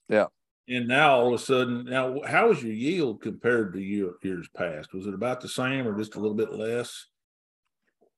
Yeah. 0.07 0.27
And 0.67 0.88
now 0.88 1.15
all 1.15 1.27
of 1.27 1.34
a 1.34 1.43
sudden, 1.43 1.86
now 1.86 2.22
how 2.25 2.48
was 2.48 2.63
your 2.63 2.72
yield 2.72 3.22
compared 3.22 3.74
to 3.74 3.82
year, 3.82 4.13
years 4.22 4.48
past? 4.55 4.93
Was 4.93 5.08
it 5.08 5.13
about 5.13 5.41
the 5.41 5.50
same 5.50 5.86
or 5.88 5.98
just 5.98 6.15
a 6.15 6.20
little 6.20 6.38
bit 6.38 6.53
less? 6.53 7.08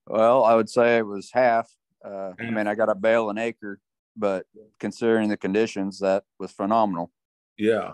Well, 0.05 0.43
I 0.43 0.53
would 0.53 0.69
say 0.69 0.97
it 0.97 1.07
was 1.07 1.31
half. 1.31 1.67
Uh, 2.03 2.33
I 2.39 2.51
mean, 2.51 2.67
I 2.67 2.75
got 2.75 2.89
a 2.89 2.95
bale 2.95 3.31
an 3.31 3.39
acre, 3.39 3.79
but 4.15 4.45
considering 4.79 5.29
the 5.29 5.37
conditions, 5.37 5.99
that 5.99 6.23
was 6.39 6.51
phenomenal. 6.51 7.11
Yeah. 7.57 7.93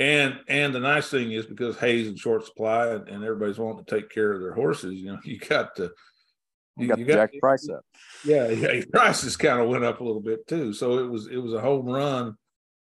And 0.00 0.40
and 0.48 0.74
the 0.74 0.80
nice 0.80 1.08
thing 1.08 1.30
is 1.30 1.46
because 1.46 1.78
hay's 1.78 2.08
in 2.08 2.16
short 2.16 2.46
supply 2.46 2.88
and, 2.88 3.08
and 3.08 3.22
everybody's 3.22 3.58
wanting 3.58 3.84
to 3.84 3.94
take 3.94 4.10
care 4.10 4.32
of 4.32 4.40
their 4.40 4.54
horses, 4.54 4.94
you 4.94 5.12
know, 5.12 5.18
you 5.24 5.38
got 5.38 5.76
to 5.76 5.92
you, 6.76 6.86
you 6.86 6.88
got, 6.88 6.98
you 6.98 7.04
got 7.04 7.14
jack 7.14 7.32
price 7.38 7.68
up. 7.68 7.84
Yeah, 8.24 8.48
yeah, 8.48 8.82
prices 8.92 9.36
kind 9.36 9.60
of 9.60 9.68
went 9.68 9.84
up 9.84 10.00
a 10.00 10.04
little 10.04 10.22
bit 10.22 10.48
too. 10.48 10.72
So 10.72 10.98
it 10.98 11.08
was 11.08 11.26
it 11.26 11.36
was 11.36 11.52
a 11.52 11.60
home 11.60 11.86
run 11.86 12.36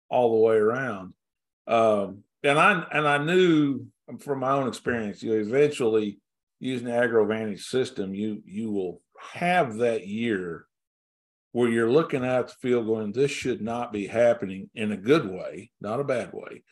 all 0.10 0.32
the 0.32 0.46
way 0.46 0.56
around. 0.56 1.14
Um, 1.68 2.24
and 2.44 2.58
I 2.60 2.86
and 2.92 3.08
I 3.08 3.18
knew 3.18 3.88
from 4.20 4.40
my 4.40 4.52
own 4.52 4.68
experience, 4.68 5.22
you 5.22 5.32
know, 5.32 5.40
eventually 5.40 6.20
using 6.60 6.88
the 6.88 6.94
AgroVantage 6.94 7.62
system, 7.62 8.14
you 8.14 8.42
you 8.46 8.72
will 8.72 9.02
have 9.34 9.78
that 9.78 10.08
year 10.08 10.66
where 11.52 11.70
you're 11.70 11.92
looking 11.92 12.24
at 12.24 12.50
the 12.50 12.54
field 12.62 12.86
going, 12.86 13.12
this 13.12 13.32
should 13.32 13.62
not 13.62 13.92
be 13.92 14.06
happening 14.06 14.70
in 14.76 14.92
a 14.92 14.98
good 14.98 15.28
way, 15.28 15.72
not 15.82 16.00
a 16.00 16.04
bad 16.04 16.30
way. 16.32 16.64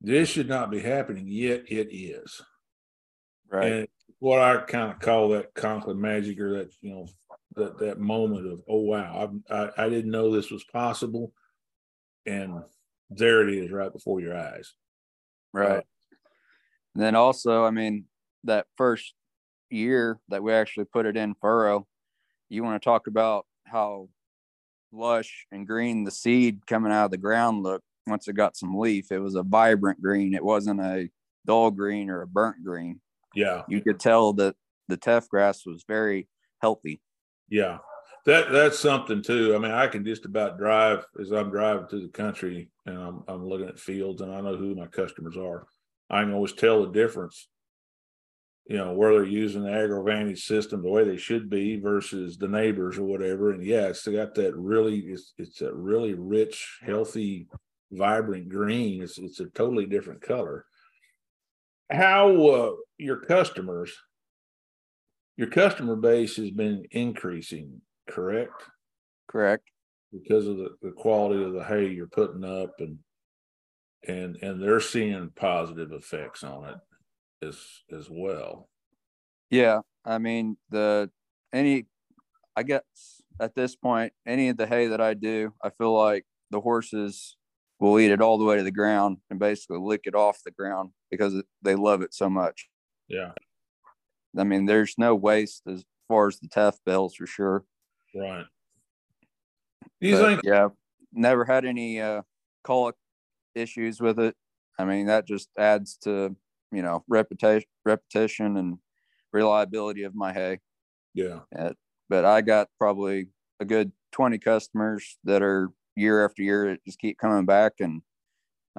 This 0.00 0.28
should 0.28 0.48
not 0.48 0.70
be 0.70 0.80
happening, 0.80 1.26
yet 1.26 1.64
it 1.68 1.94
is. 1.94 2.40
Right. 3.50 3.72
And 3.72 3.88
what 4.18 4.40
I 4.40 4.58
kind 4.58 4.92
of 4.92 4.98
call 4.98 5.30
that 5.30 5.54
Conklin 5.54 6.00
magic 6.00 6.38
or 6.38 6.58
that, 6.58 6.70
you 6.82 6.90
know, 6.90 7.08
that, 7.56 7.78
that 7.78 7.98
moment 7.98 8.46
of, 8.46 8.60
oh, 8.68 8.80
wow, 8.80 9.32
I, 9.50 9.54
I, 9.54 9.70
I 9.86 9.88
didn't 9.88 10.10
know 10.10 10.30
this 10.30 10.50
was 10.50 10.64
possible. 10.64 11.32
And 12.26 12.62
there 13.08 13.48
it 13.48 13.54
is 13.54 13.70
right 13.70 13.92
before 13.92 14.20
your 14.20 14.36
eyes. 14.36 14.74
Right. 15.52 15.78
Uh, 15.78 15.82
and 16.94 17.02
then 17.04 17.14
also, 17.14 17.64
I 17.64 17.70
mean, 17.70 18.04
that 18.44 18.66
first 18.76 19.14
year 19.70 20.18
that 20.28 20.42
we 20.42 20.52
actually 20.52 20.86
put 20.86 21.06
it 21.06 21.16
in 21.16 21.34
furrow, 21.40 21.86
you 22.48 22.62
want 22.62 22.80
to 22.80 22.84
talk 22.84 23.06
about 23.06 23.46
how 23.64 24.08
lush 24.92 25.46
and 25.52 25.66
green 25.66 26.04
the 26.04 26.10
seed 26.10 26.66
coming 26.66 26.92
out 26.92 27.06
of 27.06 27.10
the 27.12 27.16
ground 27.16 27.62
looked 27.62 27.84
once 28.06 28.28
it 28.28 28.34
got 28.34 28.56
some 28.56 28.76
leaf, 28.76 29.10
it 29.12 29.18
was 29.18 29.34
a 29.34 29.42
vibrant 29.42 30.02
green. 30.02 30.34
It 30.34 30.44
wasn't 30.44 30.80
a 30.80 31.08
dull 31.46 31.70
green 31.70 32.10
or 32.10 32.22
a 32.22 32.26
burnt 32.26 32.62
green. 32.64 33.00
Yeah. 33.34 33.62
You 33.68 33.80
could 33.80 34.00
tell 34.00 34.32
that 34.34 34.56
the 34.88 34.96
teff 34.96 35.28
grass 35.28 35.64
was 35.64 35.84
very 35.86 36.28
healthy. 36.60 37.00
Yeah. 37.48 37.78
That 38.26 38.52
that's 38.52 38.78
something 38.78 39.22
too. 39.22 39.54
I 39.54 39.58
mean, 39.58 39.72
I 39.72 39.86
can 39.86 40.04
just 40.04 40.26
about 40.26 40.58
drive 40.58 41.04
as 41.20 41.32
I'm 41.32 41.50
driving 41.50 41.86
through 41.86 42.02
the 42.02 42.08
country 42.08 42.70
and 42.84 42.98
I'm 42.98 43.22
I'm 43.26 43.46
looking 43.46 43.68
at 43.68 43.78
fields 43.78 44.20
and 44.20 44.32
I 44.32 44.40
know 44.40 44.56
who 44.56 44.74
my 44.74 44.86
customers 44.86 45.36
are. 45.36 45.66
I 46.10 46.22
can 46.22 46.34
always 46.34 46.52
tell 46.52 46.84
the 46.84 46.92
difference, 46.92 47.48
you 48.66 48.76
know, 48.76 48.92
where 48.92 49.12
they're 49.12 49.24
using 49.24 49.62
the 49.62 49.70
AgroVantage 49.70 50.40
system 50.40 50.82
the 50.82 50.90
way 50.90 51.04
they 51.04 51.16
should 51.16 51.48
be 51.48 51.78
versus 51.78 52.36
the 52.36 52.48
neighbors 52.48 52.98
or 52.98 53.04
whatever. 53.04 53.52
And 53.52 53.64
yeah, 53.64 53.86
it's 53.86 54.06
got 54.06 54.34
that 54.34 54.56
really 54.56 54.98
it's 54.98 55.32
it's 55.38 55.62
a 55.62 55.72
really 55.72 56.14
rich, 56.14 56.80
healthy 56.82 57.46
vibrant 57.90 58.48
green. 58.48 59.02
It's 59.02 59.18
it's 59.18 59.40
a 59.40 59.46
totally 59.46 59.86
different 59.86 60.20
color. 60.20 60.66
How 61.90 62.46
uh, 62.48 62.72
your 62.98 63.16
customers, 63.16 63.96
your 65.36 65.48
customer 65.48 65.96
base 65.96 66.36
has 66.36 66.50
been 66.50 66.84
increasing, 66.90 67.80
correct? 68.10 68.62
Correct. 69.28 69.70
Because 70.12 70.46
of 70.46 70.56
the, 70.56 70.70
the 70.82 70.92
quality 70.92 71.42
of 71.42 71.52
the 71.52 71.64
hay 71.64 71.88
you're 71.88 72.08
putting 72.08 72.44
up 72.44 72.74
and 72.78 72.98
and 74.08 74.36
and 74.42 74.62
they're 74.62 74.80
seeing 74.80 75.30
positive 75.36 75.92
effects 75.92 76.42
on 76.42 76.68
it 76.68 77.46
as 77.46 77.58
as 77.96 78.08
well. 78.10 78.68
Yeah. 79.50 79.80
I 80.04 80.18
mean 80.18 80.56
the 80.70 81.10
any 81.52 81.86
I 82.56 82.62
guess 82.62 82.82
at 83.40 83.54
this 83.54 83.74
point, 83.74 84.12
any 84.26 84.48
of 84.48 84.56
the 84.56 84.66
hay 84.66 84.88
that 84.88 85.00
I 85.00 85.14
do, 85.14 85.54
I 85.62 85.70
feel 85.70 85.96
like 85.96 86.24
the 86.50 86.60
horses 86.60 87.36
will 87.78 87.98
eat 87.98 88.10
it 88.10 88.20
all 88.20 88.36
the 88.36 88.44
way 88.44 88.58
to 88.58 88.62
the 88.62 88.70
ground 88.70 89.18
and 89.30 89.38
basically 89.38 89.78
lick 89.78 90.02
it 90.04 90.14
off 90.14 90.42
the 90.44 90.50
ground 90.50 90.90
because 91.10 91.42
they 91.62 91.74
love 91.74 92.02
it 92.02 92.12
so 92.12 92.28
much. 92.28 92.68
Yeah. 93.08 93.32
I 94.38 94.44
mean, 94.44 94.66
there's 94.66 94.94
no 94.98 95.14
waste 95.14 95.62
as 95.66 95.84
far 96.06 96.28
as 96.28 96.38
the 96.38 96.48
teff 96.48 96.78
bales 96.84 97.14
for 97.14 97.26
sure. 97.26 97.64
Right. 98.14 98.44
You 100.00 100.16
but, 100.16 100.26
think? 100.26 100.40
Yeah. 100.44 100.68
Never 101.12 101.44
had 101.44 101.64
any 101.64 102.00
uh, 102.00 102.22
colic 102.64 102.96
issues 103.54 104.00
with 104.00 104.18
it. 104.18 104.34
I 104.78 104.84
mean, 104.84 105.06
that 105.06 105.26
just 105.26 105.48
adds 105.58 105.96
to, 106.04 106.34
you 106.72 106.82
know, 106.82 107.04
reputation, 107.08 107.68
repetition 107.84 108.56
and 108.56 108.78
reliability 109.32 110.04
of 110.04 110.14
my 110.14 110.32
hay. 110.32 110.60
Yeah. 111.14 111.40
but 112.08 112.24
I 112.24 112.40
got 112.40 112.68
probably 112.78 113.28
a 113.58 113.64
good 113.64 113.92
20 114.12 114.38
customers 114.38 115.18
that 115.24 115.42
are 115.42 115.70
year 115.96 116.24
after 116.24 116.42
year, 116.42 116.70
it 116.70 116.80
just 116.84 116.98
keep 116.98 117.18
coming 117.18 117.44
back. 117.44 117.74
And, 117.80 118.02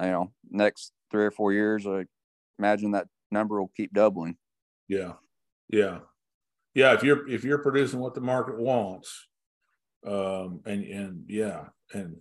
you 0.00 0.06
know, 0.06 0.32
next 0.50 0.92
three 1.10 1.24
or 1.24 1.30
four 1.30 1.52
years, 1.52 1.86
I 1.86 2.04
imagine 2.58 2.92
that 2.92 3.06
number 3.30 3.60
will 3.60 3.72
keep 3.76 3.92
doubling. 3.92 4.36
Yeah. 4.88 5.12
Yeah. 5.70 6.00
Yeah. 6.74 6.94
If 6.94 7.02
you're, 7.02 7.28
if 7.28 7.44
you're 7.44 7.58
producing 7.58 8.00
what 8.00 8.14
the 8.14 8.20
market 8.20 8.58
wants, 8.58 9.28
um, 10.06 10.60
and, 10.66 10.84
and 10.84 11.24
yeah, 11.28 11.66
and 11.92 12.16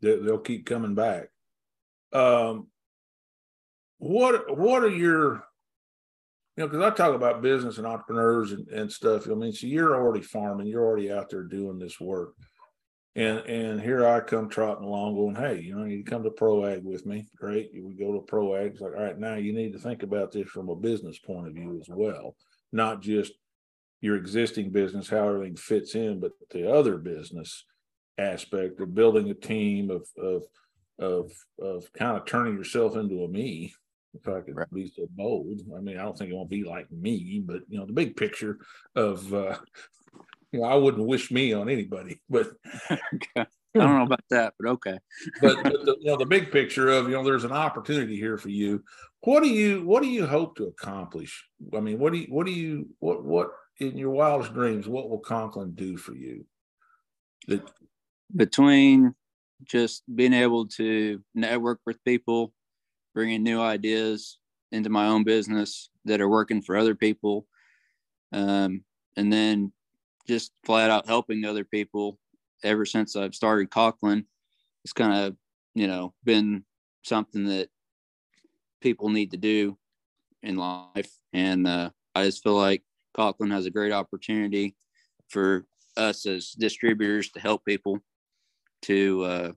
they, 0.00 0.16
they'll 0.16 0.38
keep 0.38 0.66
coming 0.66 0.94
back. 0.94 1.28
Um, 2.12 2.68
what, 3.98 4.56
what 4.56 4.84
are 4.84 4.90
your, 4.90 5.44
you 6.56 6.62
know, 6.62 6.68
because 6.68 6.82
I 6.82 6.90
talk 6.90 7.14
about 7.14 7.42
business 7.42 7.78
and 7.78 7.86
entrepreneurs 7.86 8.52
and, 8.52 8.68
and 8.68 8.92
stuff. 8.92 9.28
I 9.28 9.34
mean, 9.34 9.52
so 9.52 9.66
you're 9.66 9.96
already 9.96 10.22
farming, 10.22 10.66
you're 10.66 10.84
already 10.84 11.10
out 11.10 11.30
there 11.30 11.42
doing 11.42 11.78
this 11.78 11.98
work. 11.98 12.34
And 13.16 13.38
and 13.46 13.80
here 13.80 14.06
I 14.06 14.20
come 14.20 14.48
trotting 14.48 14.84
along, 14.84 15.14
going, 15.14 15.36
"Hey, 15.36 15.60
you 15.60 15.76
know, 15.76 15.84
you 15.84 16.02
come 16.02 16.24
to 16.24 16.30
ProAg 16.30 16.82
with 16.82 17.06
me. 17.06 17.28
Great. 17.36 17.72
You 17.72 17.86
we 17.86 17.94
go 17.94 18.12
to 18.12 18.26
ProAg. 18.26 18.72
It's 18.72 18.80
like, 18.80 18.94
all 18.96 19.04
right, 19.04 19.18
now 19.18 19.34
you 19.34 19.52
need 19.52 19.72
to 19.72 19.78
think 19.78 20.02
about 20.02 20.32
this 20.32 20.48
from 20.48 20.68
a 20.68 20.74
business 20.74 21.18
point 21.20 21.46
of 21.46 21.54
view 21.54 21.78
as 21.80 21.88
well, 21.88 22.34
not 22.72 23.02
just 23.02 23.32
your 24.04 24.16
existing 24.16 24.68
business, 24.68 25.08
how 25.08 25.26
everything 25.26 25.56
fits 25.56 25.94
in, 25.94 26.20
but 26.20 26.32
the 26.50 26.70
other 26.70 26.98
business 26.98 27.64
aspect 28.18 28.78
of 28.78 28.94
building 28.94 29.30
a 29.30 29.34
team 29.34 29.90
of 29.90 30.06
of 30.18 30.42
of 30.98 31.32
of 31.58 31.90
kind 31.94 32.18
of 32.18 32.26
turning 32.26 32.54
yourself 32.54 32.96
into 32.96 33.24
a 33.24 33.28
me, 33.28 33.72
if 34.12 34.28
I 34.28 34.42
could 34.42 34.56
right. 34.56 34.70
be 34.74 34.92
so 34.94 35.06
bold. 35.08 35.62
I 35.74 35.80
mean, 35.80 35.96
I 35.96 36.02
don't 36.02 36.18
think 36.18 36.30
it 36.30 36.36
won't 36.36 36.50
be 36.50 36.64
like 36.64 36.92
me, 36.92 37.42
but 37.42 37.62
you 37.66 37.78
know, 37.78 37.86
the 37.86 37.94
big 37.94 38.14
picture 38.14 38.58
of 38.94 39.32
uh, 39.32 39.56
you 40.52 40.60
know, 40.60 40.66
I 40.66 40.74
wouldn't 40.74 41.06
wish 41.06 41.30
me 41.30 41.54
on 41.54 41.70
anybody, 41.70 42.20
but 42.28 42.48
I 43.36 43.46
don't 43.74 43.96
know 43.96 44.04
about 44.04 44.24
that, 44.28 44.52
but 44.60 44.68
okay. 44.72 44.98
but, 45.40 45.62
but 45.62 45.82
the, 45.86 45.96
you 46.00 46.10
know, 46.10 46.18
the 46.18 46.26
big 46.26 46.52
picture 46.52 46.90
of 46.90 47.08
you 47.08 47.14
know, 47.14 47.24
there's 47.24 47.44
an 47.44 47.52
opportunity 47.52 48.16
here 48.16 48.36
for 48.36 48.50
you. 48.50 48.84
What 49.22 49.42
do 49.42 49.48
you 49.48 49.82
what 49.86 50.02
do 50.02 50.10
you 50.10 50.26
hope 50.26 50.56
to 50.56 50.64
accomplish? 50.64 51.48
I 51.74 51.80
mean, 51.80 51.98
what 51.98 52.12
do 52.12 52.18
you 52.18 52.26
what 52.28 52.44
do 52.44 52.52
you 52.52 52.90
what 52.98 53.24
what 53.24 53.48
in 53.78 53.96
your 53.96 54.10
wildest 54.10 54.54
dreams? 54.54 54.88
What 54.88 55.08
will 55.10 55.18
Conklin 55.18 55.72
do 55.72 55.96
for 55.96 56.14
you? 56.14 56.46
Between 58.34 59.14
just 59.64 60.02
being 60.12 60.32
able 60.32 60.66
to 60.66 61.22
network 61.34 61.80
with 61.86 62.02
people, 62.04 62.52
bringing 63.14 63.42
new 63.42 63.60
ideas 63.60 64.38
into 64.72 64.90
my 64.90 65.06
own 65.06 65.24
business 65.24 65.90
that 66.04 66.20
are 66.20 66.28
working 66.28 66.62
for 66.62 66.76
other 66.76 66.94
people, 66.94 67.46
um, 68.32 68.82
and 69.16 69.32
then 69.32 69.72
just 70.26 70.52
flat 70.64 70.90
out 70.90 71.06
helping 71.06 71.44
other 71.44 71.64
people 71.64 72.18
ever 72.62 72.84
since 72.84 73.14
I've 73.14 73.34
started 73.34 73.70
Conklin. 73.70 74.26
It's 74.84 74.92
kind 74.92 75.12
of, 75.12 75.36
you 75.74 75.86
know, 75.86 76.14
been 76.24 76.64
something 77.02 77.46
that 77.46 77.68
people 78.80 79.08
need 79.08 79.30
to 79.30 79.36
do 79.36 79.78
in 80.42 80.56
life. 80.56 81.10
And 81.32 81.66
uh, 81.66 81.90
I 82.14 82.24
just 82.24 82.42
feel 82.42 82.56
like 82.56 82.82
Conklin 83.14 83.50
has 83.50 83.66
a 83.66 83.70
great 83.70 83.92
opportunity 83.92 84.74
for 85.28 85.64
us 85.96 86.26
as 86.26 86.50
distributors 86.50 87.30
to 87.30 87.40
help 87.40 87.64
people 87.64 88.00
to 88.82 89.22
uh, 89.24 89.52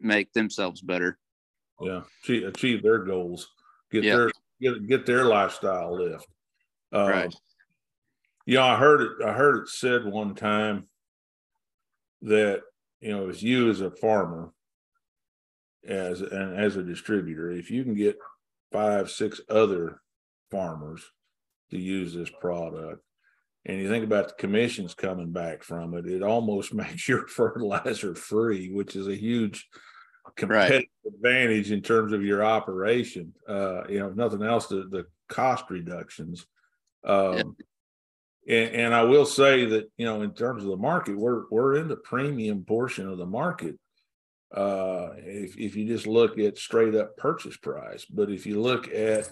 make 0.00 0.32
themselves 0.32 0.80
better. 0.80 1.18
Yeah, 1.80 2.02
achieve, 2.24 2.48
achieve 2.48 2.82
their 2.82 2.98
goals, 2.98 3.48
get 3.92 4.02
their 4.02 4.32
get 4.60 4.86
get 4.88 5.06
their 5.06 5.24
lifestyle 5.24 5.96
lift. 5.96 6.26
Um, 6.90 7.08
right. 7.08 7.34
you 8.46 8.56
know, 8.56 8.64
I 8.64 8.76
heard 8.76 9.02
it. 9.02 9.24
I 9.24 9.32
heard 9.32 9.62
it 9.62 9.68
said 9.68 10.04
one 10.04 10.34
time 10.34 10.88
that 12.22 12.62
you 13.00 13.12
know, 13.12 13.28
as 13.28 13.42
you 13.42 13.70
as 13.70 13.80
a 13.80 13.92
farmer, 13.92 14.52
as 15.86 16.20
and 16.20 16.58
as 16.58 16.76
a 16.76 16.82
distributor, 16.82 17.50
if 17.50 17.70
you 17.70 17.84
can 17.84 17.94
get 17.94 18.18
five, 18.72 19.10
six 19.10 19.40
other 19.48 20.00
farmers 20.50 21.04
to 21.70 21.78
use 21.78 22.14
this 22.14 22.30
product, 22.40 23.02
and 23.66 23.78
you 23.78 23.88
think 23.88 24.04
about 24.04 24.28
the 24.28 24.34
commissions 24.34 24.94
coming 24.94 25.30
back 25.30 25.62
from 25.62 25.94
it, 25.94 26.06
it 26.06 26.22
almost 26.22 26.72
makes 26.74 27.08
your 27.08 27.26
fertilizer 27.26 28.14
free, 28.14 28.70
which 28.72 28.96
is 28.96 29.08
a 29.08 29.14
huge 29.14 29.68
competitive 30.36 30.88
right. 31.04 31.14
advantage 31.14 31.70
in 31.70 31.82
terms 31.82 32.12
of 32.12 32.24
your 32.24 32.44
operation. 32.44 33.32
Uh, 33.48 33.86
you 33.88 33.98
know, 33.98 34.10
nothing 34.10 34.42
else, 34.42 34.66
the, 34.66 34.88
the 34.90 35.06
cost 35.28 35.64
reductions. 35.70 36.46
Um, 37.04 37.56
yeah. 38.46 38.56
and, 38.56 38.74
and 38.74 38.94
I 38.94 39.02
will 39.02 39.26
say 39.26 39.64
that 39.66 39.90
you 39.96 40.06
know, 40.06 40.22
in 40.22 40.32
terms 40.32 40.64
of 40.64 40.70
the 40.70 40.76
market, 40.76 41.16
we're 41.16 41.44
we're 41.50 41.76
in 41.76 41.88
the 41.88 41.96
premium 41.96 42.64
portion 42.64 43.08
of 43.08 43.18
the 43.18 43.26
market. 43.26 43.76
Uh, 44.54 45.10
if 45.18 45.58
if 45.58 45.76
you 45.76 45.86
just 45.86 46.06
look 46.06 46.38
at 46.38 46.56
straight 46.56 46.94
up 46.94 47.16
purchase 47.16 47.56
price, 47.56 48.06
but 48.06 48.30
if 48.30 48.46
you 48.46 48.60
look 48.60 48.88
at 48.88 49.28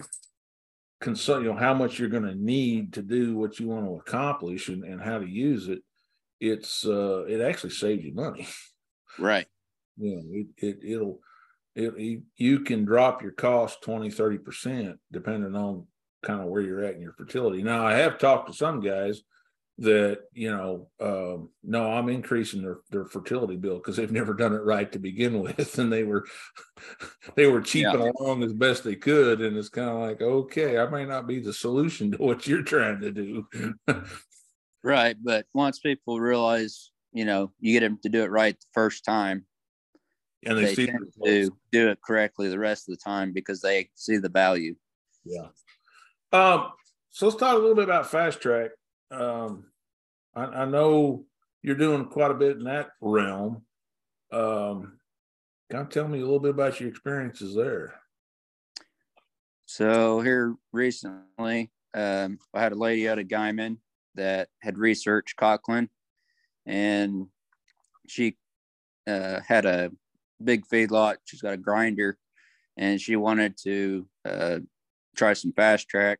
consult, 0.99 1.43
you 1.43 1.49
know, 1.49 1.57
how 1.57 1.73
much 1.73 1.99
you're 1.99 2.09
going 2.09 2.23
to 2.23 2.35
need 2.35 2.93
to 2.93 3.01
do 3.01 3.35
what 3.37 3.59
you 3.59 3.67
want 3.67 3.85
to 3.85 3.95
accomplish 3.95 4.69
and, 4.69 4.83
and 4.83 5.01
how 5.01 5.19
to 5.19 5.27
use 5.27 5.67
it, 5.67 5.79
it's 6.39 6.85
uh, 6.85 7.23
it 7.25 7.41
actually 7.41 7.71
saves 7.71 8.03
you 8.03 8.13
money. 8.13 8.47
Right. 9.19 9.47
You 9.97 10.15
know, 10.15 10.23
it, 10.31 10.47
it 10.57 10.91
it'll 10.93 11.19
it, 11.73 12.21
you 12.35 12.59
can 12.59 12.85
drop 12.85 13.21
your 13.21 13.31
cost 13.31 13.81
20 13.81 14.11
30 14.11 14.37
percent 14.37 14.99
depending 15.11 15.55
on 15.55 15.87
kind 16.23 16.41
of 16.41 16.47
where 16.47 16.61
you're 16.61 16.83
at 16.83 16.95
in 16.95 17.01
your 17.01 17.13
fertility 17.13 17.63
now 17.63 17.85
i 17.85 17.93
have 17.93 18.17
talked 18.17 18.47
to 18.47 18.53
some 18.53 18.79
guys 18.79 19.21
that 19.79 20.21
you 20.33 20.49
know 20.49 20.87
um, 20.99 21.49
no 21.63 21.91
i'm 21.91 22.09
increasing 22.09 22.61
their, 22.61 22.77
their 22.89 23.05
fertility 23.05 23.55
bill 23.55 23.77
because 23.77 23.95
they've 23.95 24.11
never 24.11 24.33
done 24.33 24.53
it 24.53 24.63
right 24.63 24.91
to 24.91 24.99
begin 24.99 25.39
with 25.41 25.77
and 25.77 25.91
they 25.91 26.03
were 26.03 26.25
they 27.35 27.47
were 27.47 27.61
cheaping 27.61 28.01
yeah. 28.01 28.11
along 28.19 28.43
as 28.43 28.53
best 28.53 28.83
they 28.83 28.95
could 28.95 29.41
and 29.41 29.55
it's 29.55 29.69
kind 29.69 29.89
of 29.89 29.97
like 29.97 30.21
okay 30.21 30.79
i 30.79 30.87
may 30.87 31.05
not 31.05 31.27
be 31.27 31.39
the 31.39 31.53
solution 31.53 32.11
to 32.13 32.17
what 32.17 32.47
you're 32.47 32.63
trying 32.63 32.99
to 32.99 33.11
do 33.11 33.45
right 34.83 35.17
but 35.23 35.45
once 35.53 35.79
people 35.79 36.19
realize 36.19 36.91
you 37.13 37.25
know 37.25 37.51
you 37.59 37.73
get 37.73 37.81
them 37.85 37.99
to 38.01 38.09
do 38.09 38.23
it 38.23 38.31
right 38.31 38.59
the 38.59 38.67
first 38.73 39.05
time 39.05 39.45
and 40.45 40.57
they, 40.57 40.73
they 40.73 40.85
tend 40.87 40.99
to 41.23 41.51
do 41.71 41.89
it 41.89 41.99
correctly 42.01 42.47
the 42.47 42.59
rest 42.59 42.87
of 42.87 42.95
the 42.95 43.03
time 43.03 43.33
because 43.33 43.61
they 43.61 43.89
see 43.95 44.17
the 44.17 44.29
value. 44.29 44.75
Yeah. 45.25 45.47
Um, 46.31 46.71
so 47.09 47.27
let's 47.27 47.37
talk 47.39 47.53
a 47.53 47.57
little 47.57 47.75
bit 47.75 47.85
about 47.85 48.09
fast 48.09 48.41
track. 48.41 48.71
Um, 49.11 49.65
I, 50.35 50.43
I 50.45 50.65
know 50.65 51.25
you're 51.61 51.75
doing 51.75 52.05
quite 52.05 52.31
a 52.31 52.35
bit 52.35 52.57
in 52.57 52.63
that 52.65 52.89
realm. 53.01 53.63
Um, 54.31 54.99
kind 55.71 55.85
of 55.85 55.89
tell 55.89 56.07
me 56.07 56.19
a 56.19 56.23
little 56.23 56.39
bit 56.39 56.51
about 56.51 56.79
your 56.79 56.89
experiences 56.89 57.55
there. 57.55 57.95
So 59.65 60.21
here 60.21 60.55
recently, 60.71 61.71
um, 61.93 62.39
I 62.53 62.61
had 62.61 62.71
a 62.71 62.75
lady 62.75 63.09
out 63.09 63.19
of 63.19 63.27
Guymon 63.27 63.77
that 64.15 64.49
had 64.61 64.77
researched 64.77 65.35
Conklin, 65.35 65.89
and 66.65 67.27
she 68.07 68.37
uh, 69.05 69.41
had 69.45 69.65
a 69.65 69.91
big 70.43 70.65
feedlot. 70.67 71.17
She's 71.25 71.41
got 71.41 71.53
a 71.53 71.57
grinder, 71.57 72.17
and 72.77 72.99
she 72.99 73.15
wanted 73.15 73.57
to 73.63 74.07
uh, 74.25 74.59
try 75.15 75.33
some 75.33 75.51
fast 75.51 75.89
track. 75.89 76.19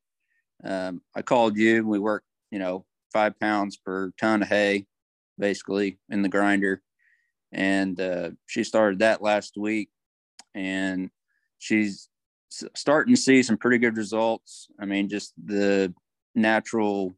Um, 0.64 1.02
I 1.16 1.22
called 1.22 1.58
you. 1.58 1.78
And 1.78 1.88
we 1.88 2.00
worked, 2.00 2.27
you 2.52 2.60
know, 2.60 2.86
five 3.14 3.40
pounds 3.40 3.78
per 3.78 4.12
ton 4.20 4.42
of 4.42 4.48
hay, 4.48 4.86
basically 5.38 6.00
in 6.10 6.22
the 6.22 6.30
grinder, 6.30 6.82
and 7.52 8.00
uh, 8.00 8.32
she 8.46 8.64
started 8.64 9.00
that 9.00 9.22
last 9.22 9.56
week, 9.58 9.90
and 10.54 11.10
she's 11.60 12.10
starting 12.50 13.14
to 13.14 13.22
see 13.22 13.44
some 13.44 13.58
pretty 13.58 13.78
good 13.78 13.98
results. 13.98 14.68
I 14.80 14.86
mean, 14.86 15.10
just 15.10 15.34
the 15.44 15.94
natural 16.36 17.14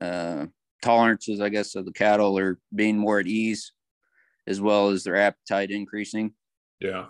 uh, 0.00 0.46
tolerances, 0.82 1.40
I 1.40 1.48
guess, 1.48 1.74
of 1.74 1.84
the 1.84 1.92
cattle 1.92 2.38
are 2.38 2.58
being 2.74 2.98
more 2.98 3.18
at 3.18 3.26
ease 3.26 3.72
as 4.46 4.60
well 4.60 4.90
as 4.90 5.02
their 5.02 5.16
appetite 5.16 5.70
increasing. 5.70 6.32
Yeah. 6.80 7.06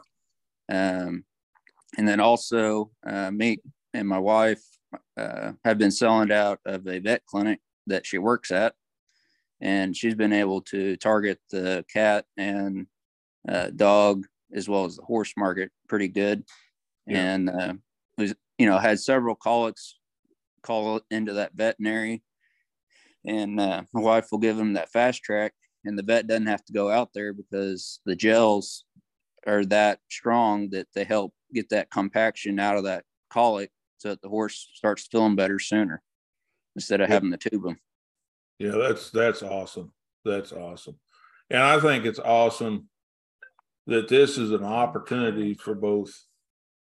Um, 0.70 1.24
and 1.98 2.08
then 2.08 2.20
also, 2.20 2.90
uh, 3.06 3.30
me 3.30 3.58
and 3.94 4.08
my 4.08 4.18
wife 4.18 4.62
uh, 5.16 5.52
have 5.64 5.78
been 5.78 5.90
selling 5.90 6.32
out 6.32 6.60
of 6.66 6.86
a 6.86 6.98
vet 6.98 7.24
clinic 7.26 7.60
that 7.86 8.06
she 8.06 8.18
works 8.18 8.50
at, 8.50 8.74
and 9.60 9.96
she's 9.96 10.14
been 10.14 10.32
able 10.32 10.60
to 10.62 10.96
target 10.96 11.38
the 11.50 11.84
cat 11.92 12.24
and 12.36 12.86
uh, 13.48 13.70
dog 13.70 14.26
as 14.52 14.68
well 14.68 14.84
as 14.84 14.96
the 14.96 15.02
horse 15.02 15.32
market 15.36 15.70
pretty 15.88 16.08
good. 16.08 16.44
Yeah. 17.06 17.34
And 17.34 17.50
uh, 17.50 17.74
was, 18.18 18.34
you 18.58 18.66
know, 18.66 18.78
had 18.78 19.00
several 19.00 19.34
colics 19.34 19.98
call 20.62 21.00
into 21.10 21.34
that 21.34 21.54
veterinary, 21.54 22.22
and 23.24 23.60
uh, 23.60 23.82
my 23.92 24.00
wife 24.00 24.28
will 24.30 24.38
give 24.38 24.56
them 24.56 24.74
that 24.74 24.90
fast 24.90 25.22
track 25.22 25.52
and 25.86 25.96
the 25.96 26.02
vet 26.02 26.26
doesn't 26.26 26.46
have 26.46 26.64
to 26.64 26.72
go 26.72 26.90
out 26.90 27.10
there 27.14 27.32
because 27.32 28.00
the 28.04 28.16
gels 28.16 28.84
are 29.46 29.64
that 29.64 30.00
strong 30.10 30.68
that 30.70 30.88
they 30.94 31.04
help 31.04 31.32
get 31.54 31.68
that 31.70 31.90
compaction 31.90 32.58
out 32.58 32.76
of 32.76 32.84
that 32.84 33.04
colic 33.30 33.70
so 33.98 34.10
that 34.10 34.22
the 34.22 34.28
horse 34.28 34.68
starts 34.74 35.06
feeling 35.06 35.36
better 35.36 35.58
sooner 35.58 36.02
instead 36.74 37.00
of 37.00 37.08
having 37.08 37.30
to 37.30 37.36
tube 37.36 37.62
them. 37.62 37.78
Yeah, 38.58 38.72
that's 38.72 39.10
that's 39.10 39.42
awesome. 39.42 39.92
That's 40.24 40.52
awesome. 40.52 40.96
And 41.50 41.62
I 41.62 41.80
think 41.80 42.04
it's 42.04 42.18
awesome 42.18 42.88
that 43.86 44.08
this 44.08 44.38
is 44.38 44.50
an 44.50 44.64
opportunity 44.64 45.54
for 45.54 45.74
both 45.74 46.10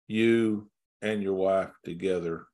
you 0.07 0.69
and 1.01 1.21
your 1.21 1.33
wife 1.33 1.71
together. 1.83 2.45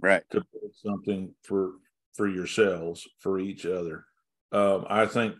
Right. 0.00 0.22
To 0.30 0.40
put 0.40 0.74
something 0.74 1.34
for 1.42 1.72
for 2.14 2.28
yourselves, 2.28 3.06
for 3.18 3.38
each 3.38 3.66
other. 3.66 4.04
Um, 4.52 4.86
I 4.88 5.06
think 5.06 5.34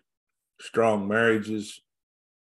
strong 0.61 1.07
marriages, 1.07 1.81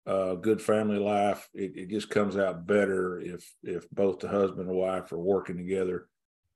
uh, 0.06 0.34
good 0.34 0.62
family 0.62 0.98
life, 0.98 1.48
it, 1.52 1.76
it 1.76 1.90
just 1.90 2.10
comes 2.10 2.36
out 2.36 2.66
better 2.66 3.18
if 3.18 3.52
if 3.62 3.90
both 3.90 4.20
the 4.20 4.28
husband 4.28 4.68
and 4.68 4.78
wife 4.78 5.12
are 5.12 5.18
working 5.18 5.56
together 5.56 6.08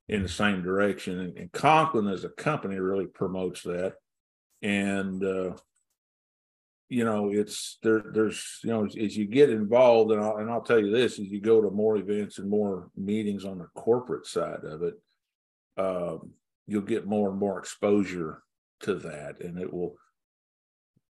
in 0.08 0.22
the 0.22 0.28
same 0.28 0.62
direction. 0.62 1.18
And, 1.18 1.38
and 1.38 1.52
Conklin 1.52 2.08
as 2.08 2.24
a 2.24 2.28
company 2.28 2.76
really 2.78 3.06
promotes 3.06 3.62
that. 3.62 3.94
And 4.62 5.24
uh, 5.24 5.54
you 6.88 7.04
know, 7.04 7.30
it's 7.30 7.78
there. 7.82 8.04
There's 8.12 8.60
you 8.62 8.70
know, 8.70 8.84
as, 8.84 8.96
as 8.96 9.16
you 9.16 9.26
get 9.26 9.50
involved, 9.50 10.10
and 10.12 10.20
I'll, 10.20 10.36
and 10.36 10.50
I'll 10.50 10.62
tell 10.62 10.78
you 10.78 10.90
this: 10.90 11.18
as 11.18 11.26
you 11.26 11.40
go 11.40 11.60
to 11.60 11.70
more 11.70 11.96
events 11.96 12.38
and 12.38 12.50
more 12.50 12.90
meetings 12.96 13.44
on 13.44 13.58
the 13.58 13.68
corporate 13.74 14.26
side 14.26 14.64
of 14.64 14.82
it, 14.82 14.94
um, 15.76 16.30
you'll 16.66 16.82
get 16.82 17.06
more 17.06 17.30
and 17.30 17.38
more 17.38 17.58
exposure 17.58 18.42
to 18.80 18.94
that, 18.96 19.40
and 19.40 19.58
it 19.58 19.72
will 19.72 19.94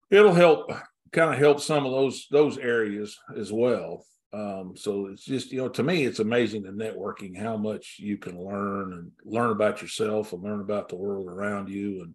it'll 0.10 0.34
help 0.34 0.72
kind 1.12 1.34
of 1.34 1.39
help 1.39 1.60
some 1.60 1.86
of 1.86 1.91
those 1.91 2.28
those 2.32 2.58
areas 2.58 3.17
as 3.38 3.52
well. 3.52 4.06
Um, 4.34 4.74
so 4.76 5.08
it's 5.08 5.26
just 5.26 5.52
you 5.52 5.58
know 5.58 5.69
to 5.69 5.84
me 5.84 6.06
it's 6.06 6.19
amazing 6.19 6.63
the 6.63 6.69
networking 6.69 7.38
how 7.38 7.58
much 7.58 7.97
you 8.00 8.17
can 8.17 8.41
learn 8.41 8.93
and 8.93 9.12
learn 9.26 9.52
about 9.52 9.82
yourself 9.82 10.32
and 10.32 10.41
learn 10.41 10.62
about 10.62 10.88
the 10.88 10.95
world 10.95 11.28
around 11.28 11.67
you 11.69 12.06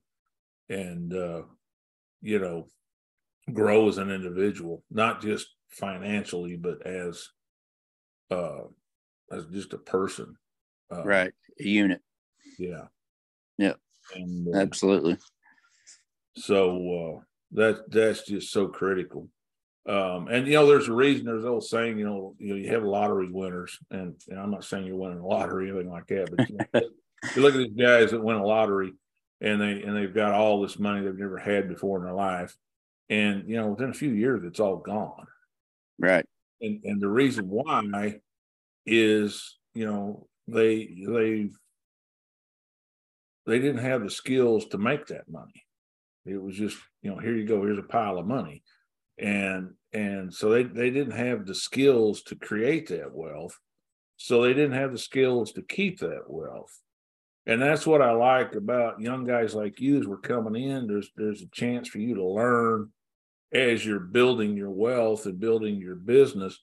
and 0.68 0.80
and 0.80 1.14
uh, 1.14 1.42
you 2.22 2.38
know 2.38 2.68
grow 3.52 3.87
as 3.88 3.98
an 3.98 4.11
individual 4.11 4.82
not 4.90 5.20
just 5.20 5.46
financially 5.68 6.56
but 6.56 6.85
as 6.87 7.28
uh 8.30 8.62
as 9.30 9.44
just 9.46 9.74
a 9.74 9.78
person 9.78 10.35
uh, 10.90 11.04
right 11.04 11.32
a 11.61 11.64
unit. 11.64 12.00
Yeah. 12.59 12.87
Yeah 13.59 13.74
and, 14.14 14.54
uh, 14.54 14.59
absolutely. 14.59 15.18
So 16.37 17.20
uh 17.20 17.24
that 17.52 17.90
that's 17.90 18.24
just 18.24 18.52
so 18.52 18.68
critical. 18.68 19.28
Um, 19.88 20.26
and 20.28 20.46
you 20.46 20.54
know, 20.54 20.66
there's 20.66 20.88
a 20.88 20.92
reason. 20.92 21.26
There's 21.26 21.44
an 21.44 21.50
old 21.50 21.64
saying, 21.64 21.98
you 21.98 22.06
know, 22.06 22.35
you 22.38 22.48
know, 22.48 22.56
you 22.56 22.70
have 22.70 22.82
lottery 22.82 23.30
winners, 23.30 23.78
and, 23.90 24.14
and 24.28 24.38
I'm 24.38 24.50
not 24.50 24.64
saying 24.64 24.85
you're 24.85 24.96
winning 24.96 25.20
a 25.20 25.26
lottery 25.26 25.70
or 25.70 25.74
anything 25.74 25.92
like 25.92 26.06
that, 26.09 26.35
but 26.35 26.50
you, 26.50 26.56
know, 26.56 26.80
you 27.37 27.42
look 27.42 27.54
at 27.54 27.59
these 27.59 27.76
guys 27.76 28.11
that 28.11 28.22
win 28.22 28.37
a 28.37 28.44
lottery, 28.44 28.92
and 29.40 29.61
they 29.61 29.82
and 29.82 29.96
they've 29.96 30.14
got 30.14 30.32
all 30.32 30.61
this 30.61 30.78
money 30.78 31.04
they've 31.04 31.16
never 31.16 31.38
had 31.38 31.68
before 31.68 31.98
in 31.98 32.04
their 32.04 32.14
life, 32.14 32.56
and 33.09 33.48
you 33.48 33.56
know, 33.56 33.68
within 33.68 33.90
a 33.90 33.94
few 33.94 34.11
years, 34.11 34.42
it's 34.44 34.61
all 34.61 34.76
gone. 34.76 35.26
Right. 35.98 36.26
And 36.61 36.80
and 36.85 37.00
the 37.00 37.09
reason 37.09 37.48
why 37.48 38.20
is, 38.87 39.56
you 39.72 39.87
know, 39.87 40.26
they 40.48 40.87
they 41.06 41.50
they 43.46 43.59
didn't 43.61 43.85
have 43.85 44.02
the 44.02 44.11
skills 44.11 44.66
to 44.66 44.78
make 44.78 45.06
that 45.06 45.28
money. 45.30 45.65
It 46.27 46.43
was 46.43 46.57
just, 46.57 46.77
you 47.03 47.11
know, 47.11 47.19
here 47.19 47.35
you 47.37 47.47
go, 47.47 47.62
here's 47.62 47.79
a 47.79 47.83
pile 47.83 48.19
of 48.19 48.27
money. 48.27 48.62
And 49.19 49.75
and 49.93 50.33
so 50.35 50.51
they, 50.51 50.65
they 50.65 50.91
didn't 50.91 51.17
have 51.17 51.47
the 51.47 51.55
skills 51.55 52.23
to 52.25 52.37
create 52.37 52.89
that 52.89 53.12
wealth. 53.15 53.59
So 54.19 54.43
they 54.43 54.55
didn't 54.55 54.73
have 54.73 54.93
the 54.93 54.99
skills 54.99 55.53
to 55.53 55.62
keep 55.62 56.01
that 56.01 56.25
wealth. 56.29 56.73
and 57.47 57.62
that's 57.62 57.87
what 57.87 58.03
I 58.03 58.12
like 58.12 58.55
about 58.55 59.01
young 59.01 59.25
guys 59.25 59.55
like 59.55 59.81
you 59.81 60.01
as 60.01 60.07
we're 60.07 60.19
coming 60.19 60.62
in. 60.62 60.87
There's 60.87 61.11
there's 61.17 61.43
a 61.43 61.49
chance 61.53 61.89
for 61.89 61.99
you 61.99 62.15
to 62.17 62.25
learn 62.27 62.91
as 63.53 63.87
you're 63.87 64.01
building 64.01 64.57
your 64.57 64.71
wealth 64.71 65.27
and 65.27 65.39
building 65.39 65.77
your 65.77 65.95
business. 65.95 66.59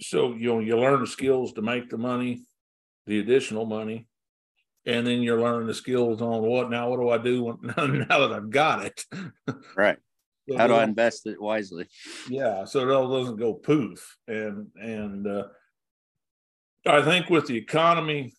So 0.00 0.34
you 0.34 0.48
know 0.48 0.60
you 0.60 0.76
learn 0.78 1.00
the 1.00 1.06
skills 1.06 1.52
to 1.54 1.62
make 1.62 1.88
the 1.88 1.98
money, 1.98 2.42
the 3.06 3.20
additional 3.20 3.66
money, 3.66 4.08
and 4.86 5.06
then 5.06 5.22
you're 5.22 5.40
learning 5.40 5.66
the 5.66 5.74
skills 5.74 6.20
on 6.20 6.42
what 6.42 6.70
now. 6.70 6.90
What 6.90 7.00
do 7.00 7.08
I 7.08 7.18
do 7.18 7.44
when, 7.44 7.58
now 8.08 8.26
that 8.26 8.32
I've 8.32 8.50
got 8.50 8.84
it? 8.84 9.04
Right. 9.76 9.98
So 10.46 10.58
How 10.58 10.66
do 10.66 10.74
I 10.74 10.84
invest 10.84 11.26
it 11.26 11.40
wisely? 11.40 11.86
Yeah, 12.28 12.66
so 12.66 12.80
it 12.80 12.92
all 12.92 13.08
doesn't 13.08 13.38
go 13.38 13.54
poof. 13.54 14.18
And 14.28 14.66
and 14.76 15.26
uh, 15.26 15.44
I 16.86 17.00
think 17.00 17.30
with 17.30 17.46
the 17.46 17.56
economy 17.56 18.34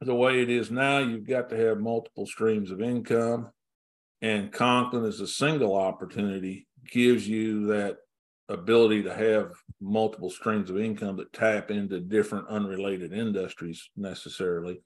the 0.00 0.14
way 0.14 0.40
it 0.42 0.50
is 0.50 0.70
now, 0.70 0.98
you've 0.98 1.26
got 1.26 1.48
to 1.50 1.56
have 1.56 1.78
multiple 1.78 2.26
streams 2.26 2.70
of 2.70 2.80
income. 2.80 3.50
And 4.22 4.52
Conklin 4.52 5.04
is 5.04 5.20
a 5.20 5.26
single 5.26 5.74
opportunity 5.74 6.66
gives 6.90 7.26
you 7.26 7.66
that 7.66 7.98
ability 8.48 9.02
to 9.02 9.14
have 9.14 9.50
multiple 9.80 10.30
streams 10.30 10.70
of 10.70 10.78
income 10.78 11.16
that 11.16 11.32
tap 11.32 11.70
into 11.70 12.00
different 12.00 12.48
unrelated 12.48 13.12
industries 13.12 13.90
necessarily. 13.96 14.80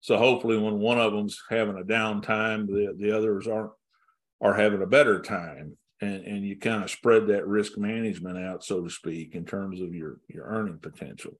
So 0.00 0.16
hopefully 0.16 0.56
when 0.58 0.78
one 0.78 1.00
of 1.00 1.12
them's 1.12 1.42
having 1.50 1.78
a 1.78 1.84
downtime, 1.84 2.66
the, 2.66 2.94
the 2.98 3.16
others 3.16 3.46
aren't 3.46 3.72
are 4.40 4.54
having 4.54 4.82
a 4.82 4.86
better 4.86 5.20
time. 5.20 5.76
And, 6.00 6.24
and 6.24 6.46
you 6.46 6.56
kind 6.56 6.84
of 6.84 6.90
spread 6.90 7.26
that 7.26 7.48
risk 7.48 7.76
management 7.76 8.38
out, 8.38 8.62
so 8.62 8.84
to 8.84 8.88
speak, 8.88 9.34
in 9.34 9.44
terms 9.44 9.80
of 9.80 9.94
your 9.94 10.20
your 10.28 10.44
earning 10.44 10.78
potential. 10.78 11.32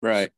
Right. 0.00 0.30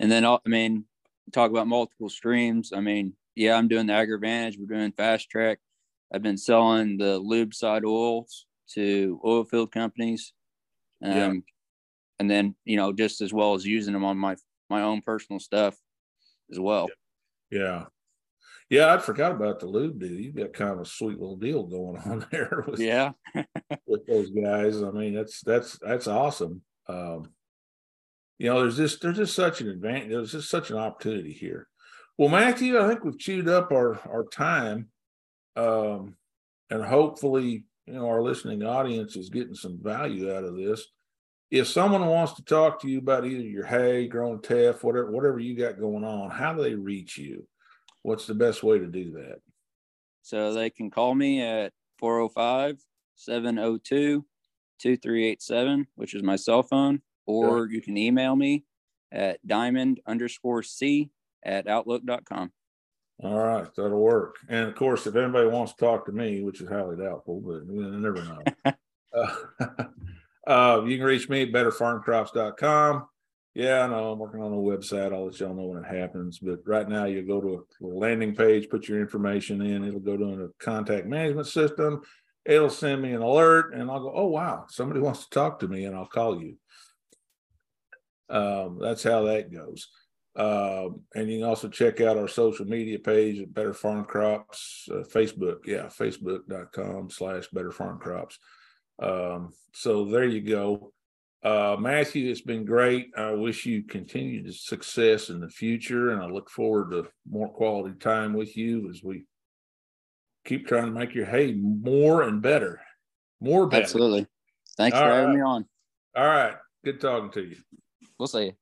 And 0.00 0.10
then, 0.10 0.24
I 0.24 0.38
mean, 0.44 0.86
talk 1.30 1.52
about 1.52 1.68
multiple 1.68 2.08
streams. 2.08 2.72
I 2.74 2.80
mean, 2.80 3.12
yeah, 3.36 3.54
I'm 3.54 3.68
doing 3.68 3.86
the 3.86 3.92
AgroVantage. 3.92 4.58
We're 4.58 4.76
doing 4.76 4.90
Fast 4.90 5.30
Track. 5.30 5.60
I've 6.12 6.22
been 6.22 6.36
selling 6.36 6.98
the 6.98 7.16
lube 7.16 7.54
side 7.54 7.84
oils 7.84 8.46
to 8.74 9.20
oil 9.24 9.44
field 9.44 9.70
companies. 9.70 10.32
Um, 11.00 11.12
yeah. 11.12 11.32
And 12.18 12.28
then, 12.28 12.56
you 12.64 12.76
know, 12.76 12.92
just 12.92 13.20
as 13.20 13.32
well 13.32 13.54
as 13.54 13.64
using 13.64 13.92
them 13.92 14.04
on 14.04 14.18
my 14.18 14.34
my 14.68 14.82
own 14.82 15.00
personal 15.00 15.38
stuff 15.38 15.76
as 16.50 16.58
well. 16.58 16.88
Yeah. 17.50 17.84
Yeah, 18.70 18.94
I 18.94 18.98
forgot 18.98 19.32
about 19.32 19.60
the 19.60 19.66
lube 19.66 20.00
deal. 20.00 20.12
You've 20.12 20.34
got 20.34 20.54
kind 20.54 20.70
of 20.70 20.80
a 20.80 20.86
sweet 20.86 21.18
little 21.20 21.36
deal 21.36 21.64
going 21.64 21.98
on 21.98 22.26
there. 22.32 22.64
With, 22.66 22.80
yeah, 22.80 23.10
with 23.86 24.06
those 24.06 24.30
guys. 24.30 24.82
I 24.82 24.90
mean, 24.90 25.14
that's 25.14 25.42
that's 25.42 25.78
that's 25.78 26.06
awesome. 26.06 26.62
Um, 26.88 27.32
you 28.38 28.48
know, 28.48 28.62
there's 28.62 28.78
just 28.78 29.02
there's 29.02 29.18
just 29.18 29.34
such 29.34 29.60
an 29.60 29.68
advantage. 29.68 30.10
There's 30.10 30.32
just 30.32 30.48
such 30.48 30.70
an 30.70 30.78
opportunity 30.78 31.32
here. 31.34 31.68
Well, 32.16 32.30
Matthew, 32.30 32.80
I 32.80 32.88
think 32.88 33.04
we've 33.04 33.18
chewed 33.18 33.46
up 33.46 33.72
our 33.72 34.00
our 34.08 34.24
time, 34.24 34.88
um, 35.54 36.16
and 36.70 36.82
hopefully, 36.82 37.64
you 37.84 37.92
know, 37.92 38.08
our 38.08 38.22
listening 38.22 38.62
audience 38.62 39.16
is 39.16 39.28
getting 39.28 39.54
some 39.54 39.80
value 39.82 40.34
out 40.34 40.44
of 40.44 40.56
this. 40.56 40.86
If 41.52 41.68
someone 41.68 42.06
wants 42.06 42.32
to 42.34 42.44
talk 42.44 42.80
to 42.80 42.88
you 42.88 42.96
about 42.96 43.26
either 43.26 43.42
your 43.42 43.66
hay, 43.66 44.08
growing 44.08 44.40
teff, 44.40 44.82
whatever 44.82 45.10
whatever 45.10 45.38
you 45.38 45.54
got 45.54 45.78
going 45.78 46.02
on, 46.02 46.30
how 46.30 46.54
do 46.54 46.62
they 46.62 46.74
reach 46.74 47.18
you? 47.18 47.46
What's 48.00 48.26
the 48.26 48.34
best 48.34 48.62
way 48.62 48.78
to 48.78 48.86
do 48.86 49.12
that? 49.12 49.36
So 50.22 50.54
they 50.54 50.70
can 50.70 50.90
call 50.90 51.14
me 51.14 51.42
at 51.42 51.74
405 51.98 52.78
702 53.16 54.24
2387, 54.78 55.86
which 55.94 56.14
is 56.14 56.22
my 56.22 56.36
cell 56.36 56.62
phone 56.62 57.02
or 57.26 57.68
you 57.68 57.82
can 57.82 57.98
email 57.98 58.34
me 58.34 58.64
at 59.12 59.46
diamond 59.46 60.00
underscore 60.06 60.62
c 60.62 61.10
at 61.44 61.68
outlook.com. 61.68 62.50
All 63.22 63.38
right, 63.38 63.68
that'll 63.76 64.00
work. 64.00 64.36
And 64.48 64.68
of 64.68 64.74
course, 64.74 65.06
if 65.06 65.14
anybody 65.14 65.48
wants 65.48 65.74
to 65.74 65.84
talk 65.84 66.06
to 66.06 66.12
me, 66.12 66.42
which 66.42 66.62
is 66.62 66.68
highly 66.70 66.96
doubtful, 66.96 67.42
but 67.42 67.72
you 67.72 67.90
never 67.90 68.24
know, 68.24 68.74
uh, 69.14 69.34
uh, 70.46 70.82
you 70.86 70.96
can 70.96 71.06
reach 71.06 71.28
me 71.28 71.42
at 71.42 71.52
betterfarmcrops.com. 71.52 73.06
Yeah, 73.54 73.82
I 73.82 73.86
know 73.86 74.12
I'm 74.12 74.18
working 74.18 74.42
on 74.42 74.52
a 74.52 74.56
website. 74.56 75.12
I'll 75.12 75.26
let 75.26 75.38
y'all 75.38 75.54
know 75.54 75.66
when 75.66 75.84
it 75.84 75.94
happens. 75.94 76.38
But 76.38 76.60
right 76.64 76.88
now, 76.88 77.04
you 77.04 77.22
go 77.22 77.40
to 77.40 77.66
a 77.82 77.86
landing 77.86 78.34
page, 78.34 78.70
put 78.70 78.88
your 78.88 79.00
information 79.00 79.60
in. 79.60 79.84
It'll 79.84 80.00
go 80.00 80.16
to 80.16 80.44
a 80.44 80.48
contact 80.58 81.06
management 81.06 81.48
system. 81.48 82.00
It'll 82.46 82.70
send 82.70 83.02
me 83.02 83.12
an 83.12 83.20
alert, 83.20 83.74
and 83.74 83.90
I'll 83.90 84.00
go, 84.00 84.12
"Oh 84.14 84.28
wow, 84.28 84.64
somebody 84.68 85.00
wants 85.02 85.24
to 85.24 85.30
talk 85.30 85.60
to 85.60 85.68
me," 85.68 85.84
and 85.84 85.94
I'll 85.94 86.06
call 86.06 86.42
you. 86.42 86.56
Um, 88.30 88.78
that's 88.80 89.02
how 89.02 89.24
that 89.24 89.52
goes. 89.52 89.88
Um, 90.34 91.02
and 91.14 91.30
you 91.30 91.40
can 91.40 91.48
also 91.48 91.68
check 91.68 92.00
out 92.00 92.16
our 92.16 92.28
social 92.28 92.64
media 92.64 92.98
page 92.98 93.38
at 93.38 93.52
Better 93.52 93.74
Farm 93.74 94.06
Crops, 94.06 94.88
uh, 94.90 95.04
Facebook. 95.12 95.66
Yeah, 95.66 95.86
facebook.com 95.86 97.10
slash 97.10 97.48
Better 97.48 97.70
Farm 97.70 97.98
Crops. 97.98 98.38
Um, 99.00 99.52
so 99.72 100.04
there 100.04 100.24
you 100.24 100.40
go. 100.40 100.92
Uh, 101.42 101.76
Matthew, 101.78 102.30
it's 102.30 102.40
been 102.40 102.64
great. 102.64 103.10
I 103.16 103.32
wish 103.32 103.66
you 103.66 103.82
continued 103.82 104.54
success 104.54 105.28
in 105.28 105.40
the 105.40 105.48
future, 105.48 106.10
and 106.10 106.22
I 106.22 106.26
look 106.26 106.48
forward 106.48 106.92
to 106.92 107.08
more 107.28 107.48
quality 107.48 107.98
time 107.98 108.32
with 108.32 108.56
you 108.56 108.88
as 108.90 109.02
we 109.02 109.24
keep 110.44 110.68
trying 110.68 110.86
to 110.86 110.92
make 110.92 111.14
your 111.14 111.26
hay 111.26 111.52
more 111.54 112.22
and 112.22 112.40
better. 112.40 112.80
More 113.40 113.66
better. 113.66 113.82
Absolutely. 113.82 114.26
Thanks 114.76 114.96
All 114.96 115.02
for 115.02 115.08
right. 115.08 115.16
having 115.16 115.34
me 115.34 115.40
on. 115.40 115.66
All 116.14 116.26
right. 116.26 116.54
Good 116.84 117.00
talking 117.00 117.30
to 117.32 117.42
you. 117.42 117.56
We'll 118.18 118.28
see. 118.28 118.52